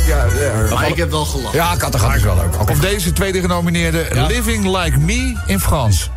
ja, 0.08 0.26
ja. 0.40 0.74
Maar 0.76 0.88
ik 0.90 0.96
heb 0.98 1.12
wel 1.12 1.26
gelachen. 1.26 1.58
Ja, 1.60 1.76
Kattengat 1.76 2.16
is 2.16 2.22
wel 2.24 2.36
leuk. 2.36 2.70
Of 2.70 2.80
deze 2.80 3.14
tweede 3.14 3.42
genomineerde, 3.42 4.06
Living 4.28 4.78
Like 4.78 4.98
Me 4.98 5.36
in 5.46 5.60
Frans. 5.60 6.10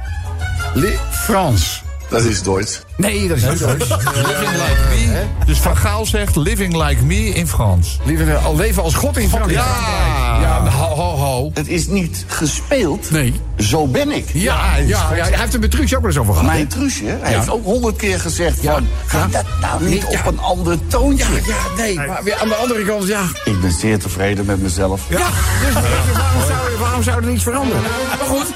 Li- 0.75 0.99
Frans. 1.11 1.83
Dat 2.11 2.25
is 2.25 2.43
Duits. 2.43 2.81
Nee, 2.97 3.29
dat 3.29 3.37
is 3.37 3.43
niet 3.43 3.59
Duits. 3.59 3.89
Living 3.89 4.51
Like 4.51 4.81
Me. 4.89 5.23
Dus 5.47 5.59
Van 5.59 5.77
Gaal 5.77 6.07
zegt 6.07 6.37
Living 6.37 6.87
Like 6.87 7.03
Me 7.05 7.15
in 7.29 7.49
Frans. 7.49 7.99
Liever 8.05 8.37
al 8.37 8.57
leven 8.57 8.83
als 8.83 8.95
God 8.95 9.17
in 9.17 9.29
Frankrijk. 9.29 9.59
Ja. 9.59 10.39
Ja, 10.41 10.69
ho, 10.71 10.95
ho, 10.95 11.17
ho. 11.17 11.51
Het 11.55 11.69
is 11.69 11.87
niet 11.87 12.25
gespeeld. 12.27 13.11
Nee. 13.11 13.41
Zo 13.57 13.87
ben 13.87 14.11
ik. 14.11 14.25
Ja, 14.33 14.77
ja, 14.77 15.15
ja, 15.15 15.25
hij 15.25 15.39
heeft 15.39 15.55
er 15.55 15.61
met 15.61 15.71
Truusje 15.71 15.97
ook 15.97 16.03
wel 16.03 16.11
eens 16.11 16.21
over 16.21 16.35
gehad. 16.35 16.49
Mijn 16.49 16.69
Truusje, 16.69 17.05
hij 17.21 17.35
heeft 17.35 17.51
ook 17.51 17.65
honderd 17.65 17.97
keer 17.97 18.21
gezegd 18.21 18.59
van... 18.63 18.87
Ga 19.07 19.19
Ja. 19.19 19.27
dat 19.27 19.45
nou 19.61 19.85
niet 19.85 20.05
ja. 20.11 20.19
op 20.19 20.27
een 20.27 20.41
ander 20.41 20.79
toontje. 20.87 21.25
Ja, 21.33 21.41
ja, 21.47 21.83
nee. 21.83 21.95
Maar 21.97 22.21
weer 22.25 22.37
aan 22.37 22.49
de 22.49 22.55
andere 22.55 22.85
kant, 22.85 23.07
ja. 23.07 23.23
Ik 23.45 23.61
ben 23.61 23.73
zeer 23.73 23.99
tevreden 23.99 24.45
met 24.45 24.63
mezelf. 24.63 25.03
Ja, 25.09 25.29
dus 25.65 25.73
waarom 25.75 26.43
zou, 26.47 26.79
waarom 26.79 27.03
zou 27.03 27.23
er 27.25 27.31
niets 27.31 27.43
veranderen? 27.43 27.83
Maar 27.83 28.27
goed, 28.29 28.47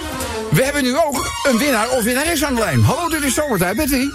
we 0.55 0.65
hebben 0.65 0.83
nu 0.83 0.97
ook 0.97 1.31
een 1.43 1.59
winnaar 1.59 1.91
of 1.91 2.03
winnares 2.03 2.45
aan 2.45 2.55
de 2.55 2.61
lijn. 2.61 2.83
Hallo, 2.83 3.09
dit 3.09 3.23
is 3.23 3.35
Zomertijd 3.35 3.77
met 3.77 3.91
wie? 3.91 4.13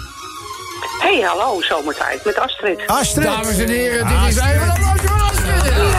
Hey, 1.00 1.20
hallo, 1.20 1.60
zomertijd 1.60 2.24
met 2.24 2.38
Astrid. 2.38 2.86
Astrid. 2.86 3.24
Dames 3.24 3.58
en 3.58 3.68
heren, 3.68 4.06
dit 4.06 4.28
is 4.28 4.36
even 4.36 4.62
een 4.62 4.70
applausje 4.70 5.06
voor 5.06 5.20
Astrid. 5.20 5.94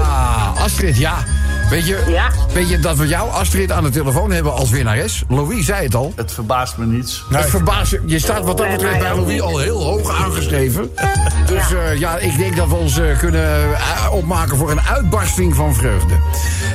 Ah, 0.00 0.62
Astrid, 0.62 0.98
ja. 0.98 1.24
Weet 1.70 1.86
je, 1.86 2.04
Ja. 2.08 2.30
weet 2.52 2.68
je 2.68 2.78
dat 2.78 2.96
we 2.96 3.06
jou, 3.06 3.30
Astrid, 3.30 3.72
aan 3.72 3.82
de 3.82 3.90
telefoon 3.90 4.30
hebben 4.30 4.52
als 4.52 4.70
winnares? 4.70 5.22
Louis 5.28 5.66
zei 5.66 5.84
het 5.84 5.94
al. 5.94 6.12
Het 6.16 6.32
verbaast 6.32 6.76
me 6.76 6.86
niets. 6.86 7.24
Het 7.30 7.46
verbaast 7.46 7.90
je. 7.90 8.02
Je 8.06 8.18
staat 8.18 8.44
wat 8.44 8.58
dat 8.58 8.70
betreft 8.70 8.98
bij 8.98 9.14
Louis 9.14 9.40
al 9.40 9.58
heel 9.58 9.82
hoog 9.82 10.10
aangeschreven. 10.10 10.90
Dus 11.46 11.72
eh, 11.72 11.98
ja, 11.98 12.18
ik 12.18 12.36
denk 12.38 12.56
dat 12.56 12.68
we 12.68 12.74
ons 12.74 12.98
eh, 12.98 13.18
kunnen 13.18 13.74
eh, 13.74 14.12
opmaken 14.12 14.56
voor 14.56 14.70
een 14.70 14.80
uitbarsting 14.80 15.54
van 15.54 15.74
vreugde. 15.74 16.14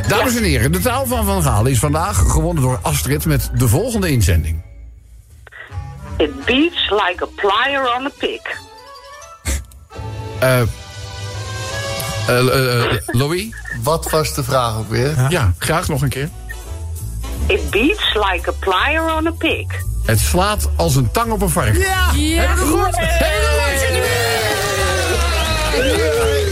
Dames 0.07 0.35
en 0.35 0.43
heren, 0.43 0.71
de 0.71 0.79
taal 0.79 1.05
van 1.05 1.25
Van 1.25 1.43
Gaal 1.43 1.65
is 1.65 1.79
vandaag 1.79 2.17
gewonnen 2.17 2.63
door 2.63 2.79
Astrid 2.81 3.25
met 3.25 3.49
de 3.53 3.67
volgende 3.67 4.09
inzending. 4.09 4.63
It 6.17 6.45
beats 6.45 6.89
like 6.89 7.23
a 7.23 7.27
plier 7.35 7.95
on 7.97 8.05
a 8.05 8.11
pig. 8.17 8.41
Eh 10.39 10.61
eh, 12.27 12.83
eh, 12.83 12.97
Louis? 13.05 13.49
Wat 13.83 14.09
was 14.09 14.33
de 14.33 14.43
vraag 14.43 14.77
ook 14.77 14.89
weer? 14.89 15.25
Ja, 15.29 15.53
graag 15.57 15.87
nog 15.87 16.01
een 16.01 16.09
keer. 16.09 16.29
It 17.47 17.69
beats 17.69 18.13
like 18.13 18.49
a 18.49 18.53
plier 18.59 19.15
on 19.15 19.27
a 19.27 19.31
pig. 19.31 19.65
Het 20.05 20.19
slaat 20.19 20.69
als 20.75 20.95
een 20.95 21.11
tang 21.11 21.31
op 21.31 21.41
een 21.41 21.49
varken. 21.49 21.79
Ja! 21.79 22.11
Ja. 22.13 22.41
Hebben 22.41 22.65
we 22.65 22.71
goed? 22.71 22.97
Hebben 22.97 23.41
we 23.41 23.61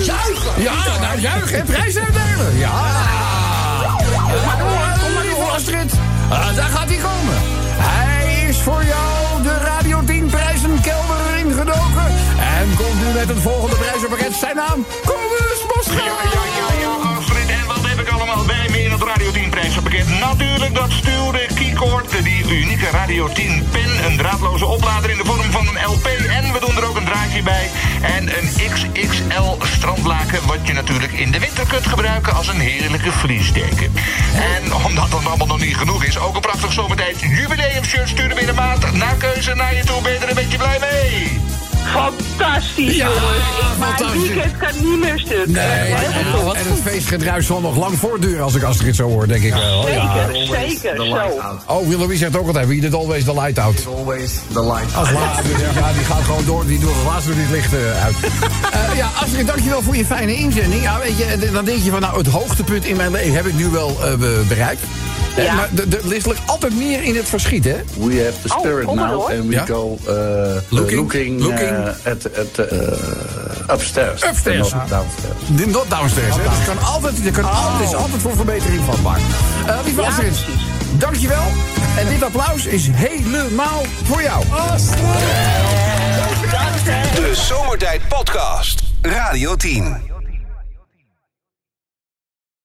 Juichen! 0.05 0.61
Ja, 0.61 0.99
nou 1.01 1.19
juichen 1.19 1.59
en 1.59 1.65
prijs 1.65 1.97
uitdelen. 1.97 2.57
Ja! 2.57 2.69
Kom 4.11 4.45
maar 4.45 4.57
door, 4.57 5.03
kom 5.03 5.13
maar 5.13 5.23
door, 5.23 5.49
Astrid. 5.49 5.93
Ah, 6.29 6.55
daar 6.55 6.69
gaat 6.69 6.87
hij 6.87 6.97
komen. 6.97 7.37
Hij 7.77 8.47
is 8.49 8.57
voor 8.57 8.83
jou 8.85 9.43
de 9.43 9.57
Radio 9.57 10.03
10 10.05 10.25
prijzenkelder 10.25 11.37
ingedoken. 11.37 12.07
En 12.59 12.75
komt 12.75 13.01
nu 13.05 13.13
met 13.13 13.27
het 13.27 13.39
volgende 13.39 13.75
prijzenpakket. 13.75 14.33
Zijn 14.33 14.55
naam, 14.55 14.85
Kobus 15.05 15.65
Bosgaard. 15.75 16.38
Nat 20.07 20.39
natuurlijk 20.39 20.75
dat 20.75 20.91
stuurde 20.91 21.45
keycord, 21.55 22.23
die 22.23 22.61
unieke 22.61 22.89
Radio 22.89 23.27
10 23.27 23.67
pen, 23.71 24.05
een 24.05 24.17
draadloze 24.17 24.65
oplader 24.65 25.09
in 25.09 25.17
de 25.17 25.25
vorm 25.25 25.51
van 25.51 25.67
een 25.67 25.85
LP. 25.85 26.05
En 26.05 26.53
we 26.53 26.59
doen 26.59 26.77
er 26.77 26.85
ook 26.85 26.95
een 26.95 27.05
draadje 27.05 27.43
bij. 27.43 27.69
En 28.01 28.37
een 28.37 28.49
XXL 28.73 29.65
strandlaken, 29.65 30.47
wat 30.47 30.67
je 30.67 30.73
natuurlijk 30.73 31.11
in 31.11 31.31
de 31.31 31.39
winter 31.39 31.67
kunt 31.67 31.87
gebruiken 31.87 32.35
als 32.35 32.47
een 32.47 32.59
heerlijke 32.59 33.11
vliesdeken. 33.11 33.93
En 34.33 34.73
omdat 34.73 35.11
dat 35.11 35.25
allemaal 35.25 35.47
nog 35.47 35.59
niet 35.59 35.77
genoeg 35.77 36.03
is, 36.03 36.19
ook 36.19 36.35
een 36.35 36.41
prachtig 36.41 36.73
zomertijd 36.73 37.19
jubileumshirt 37.19 38.09
sturen 38.09 38.37
in 38.37 38.45
de 38.45 38.53
maand 38.53 38.91
naar 38.91 39.15
keuze 39.15 39.55
naar 39.55 39.75
je 39.75 39.83
toe. 39.83 40.01
Ben 40.01 40.11
je 40.11 40.17
er 40.19 40.29
een 40.29 40.35
beetje 40.35 40.57
blij 40.57 40.79
mee? 40.79 41.39
Fantastisch, 42.39 42.95
Ja, 42.95 43.07
jongens. 43.07 44.13
Ik, 44.13 44.21
weekend 44.21 44.57
kan 44.57 44.69
niet 44.89 44.99
meer 44.99 45.19
stuk. 45.19 45.47
Nee, 45.47 45.63
en, 45.65 46.25
goed. 46.33 46.53
en 46.53 46.65
het 46.69 46.79
feestgedruis 46.83 47.45
zal 47.45 47.59
nog 47.61 47.77
lang 47.77 47.97
voortduren 47.99 48.43
als 48.43 48.55
ik 48.55 48.63
Astrid 48.63 48.95
zo 48.95 49.07
hoor, 49.07 49.27
denk 49.27 49.43
ik 49.43 49.53
wel. 49.53 49.89
Ja. 49.89 50.27
Zeker, 50.33 50.55
zeker, 50.69 51.05
zo. 51.05 51.41
Oh, 51.73 51.87
Willouis 51.87 52.19
zegt 52.19 52.37
ook 52.37 52.47
altijd, 52.47 52.67
wie 52.67 52.81
did 52.81 52.93
always 52.93 53.23
the 53.23 53.33
light 53.33 53.59
out. 53.59 53.85
Always 53.97 54.31
the 54.53 54.63
light. 54.63 54.95
Als 54.95 55.11
laatste, 55.11 55.49
ja, 55.79 55.91
die 55.93 56.03
gaat 56.03 56.23
gewoon 56.23 56.45
door, 56.45 56.65
die 56.65 56.79
doet 56.79 56.89
als 56.89 57.03
laatste 57.05 57.29
door 57.29 57.39
dit 57.39 57.49
licht 57.49 57.73
eh, 57.73 58.03
uit. 58.03 58.15
Eh, 58.89 58.95
ja, 58.97 59.09
Astrid, 59.23 59.47
dankjewel 59.47 59.81
voor 59.81 59.95
je 59.95 60.05
fijne 60.05 60.35
inzending. 60.35 60.81
Ja, 60.83 60.99
weet 60.99 61.17
je, 61.17 61.49
dan 61.51 61.65
denk 61.65 61.83
je 61.83 61.89
van, 61.91 62.01
nou, 62.01 62.17
het 62.17 62.27
hoogtepunt 62.27 62.85
in 62.85 62.95
mijn 62.95 63.11
leven 63.11 63.33
heb 63.35 63.45
ik 63.45 63.53
nu 63.53 63.67
wel 63.67 63.97
eh, 64.03 64.13
be- 64.15 64.43
bereikt. 64.47 64.81
Eh, 65.35 65.43
Ja. 65.43 65.53
maar 65.53 65.69
er 65.75 65.97
er 65.97 66.07
ligt 66.07 66.27
altijd 66.45 66.75
meer 66.75 67.03
in 67.03 67.15
het 67.15 67.29
verschiet, 67.29 67.63
hè? 67.65 67.75
We 67.97 68.23
have 68.23 68.47
the 68.47 68.53
Oh, 68.55 68.59
spirit 68.59 68.85
now, 68.95 69.25
and 69.29 69.45
we 69.47 69.53
Ja? 69.53 69.65
go 69.65 69.97
uh, 70.07 70.11
Looking? 70.69 70.99
looking, 70.99 71.41
Looking? 71.41 71.69
uh, 71.69 71.87
at, 71.87 72.05
at 72.37 72.71
uh, 72.71 73.73
upstairs. 73.73 74.23
Upstairs. 74.23 74.73
Not 74.73 74.89
downstairs. 74.89 75.65
Not 75.73 75.89
downstairs, 75.89 76.35
hè? 76.35 76.43
Dus 76.43 76.59
er 76.59 76.65
kan 76.75 76.83
altijd, 76.85 77.25
er 77.25 77.31
kan 77.31 77.51
altijd, 77.51 77.89
is 77.89 77.95
altijd 77.95 78.21
voor 78.21 78.35
verbetering 78.35 78.81
vatbaar. 78.85 79.19
Eh 79.67 79.75
lieve 79.85 80.01
Ja, 80.01 80.07
Astrid, 80.07 80.45
dankjewel. 80.97 81.43
En 81.97 82.07
dit 82.07 82.23
applaus 82.23 82.65
is 82.65 82.87
helemaal 82.91 83.83
voor 84.03 84.21
jou. 84.21 84.43
De 87.15 87.31
Zomertijd 87.33 88.01
Podcast. 88.07 88.81
Radio 89.01 89.55
10. 89.55 90.08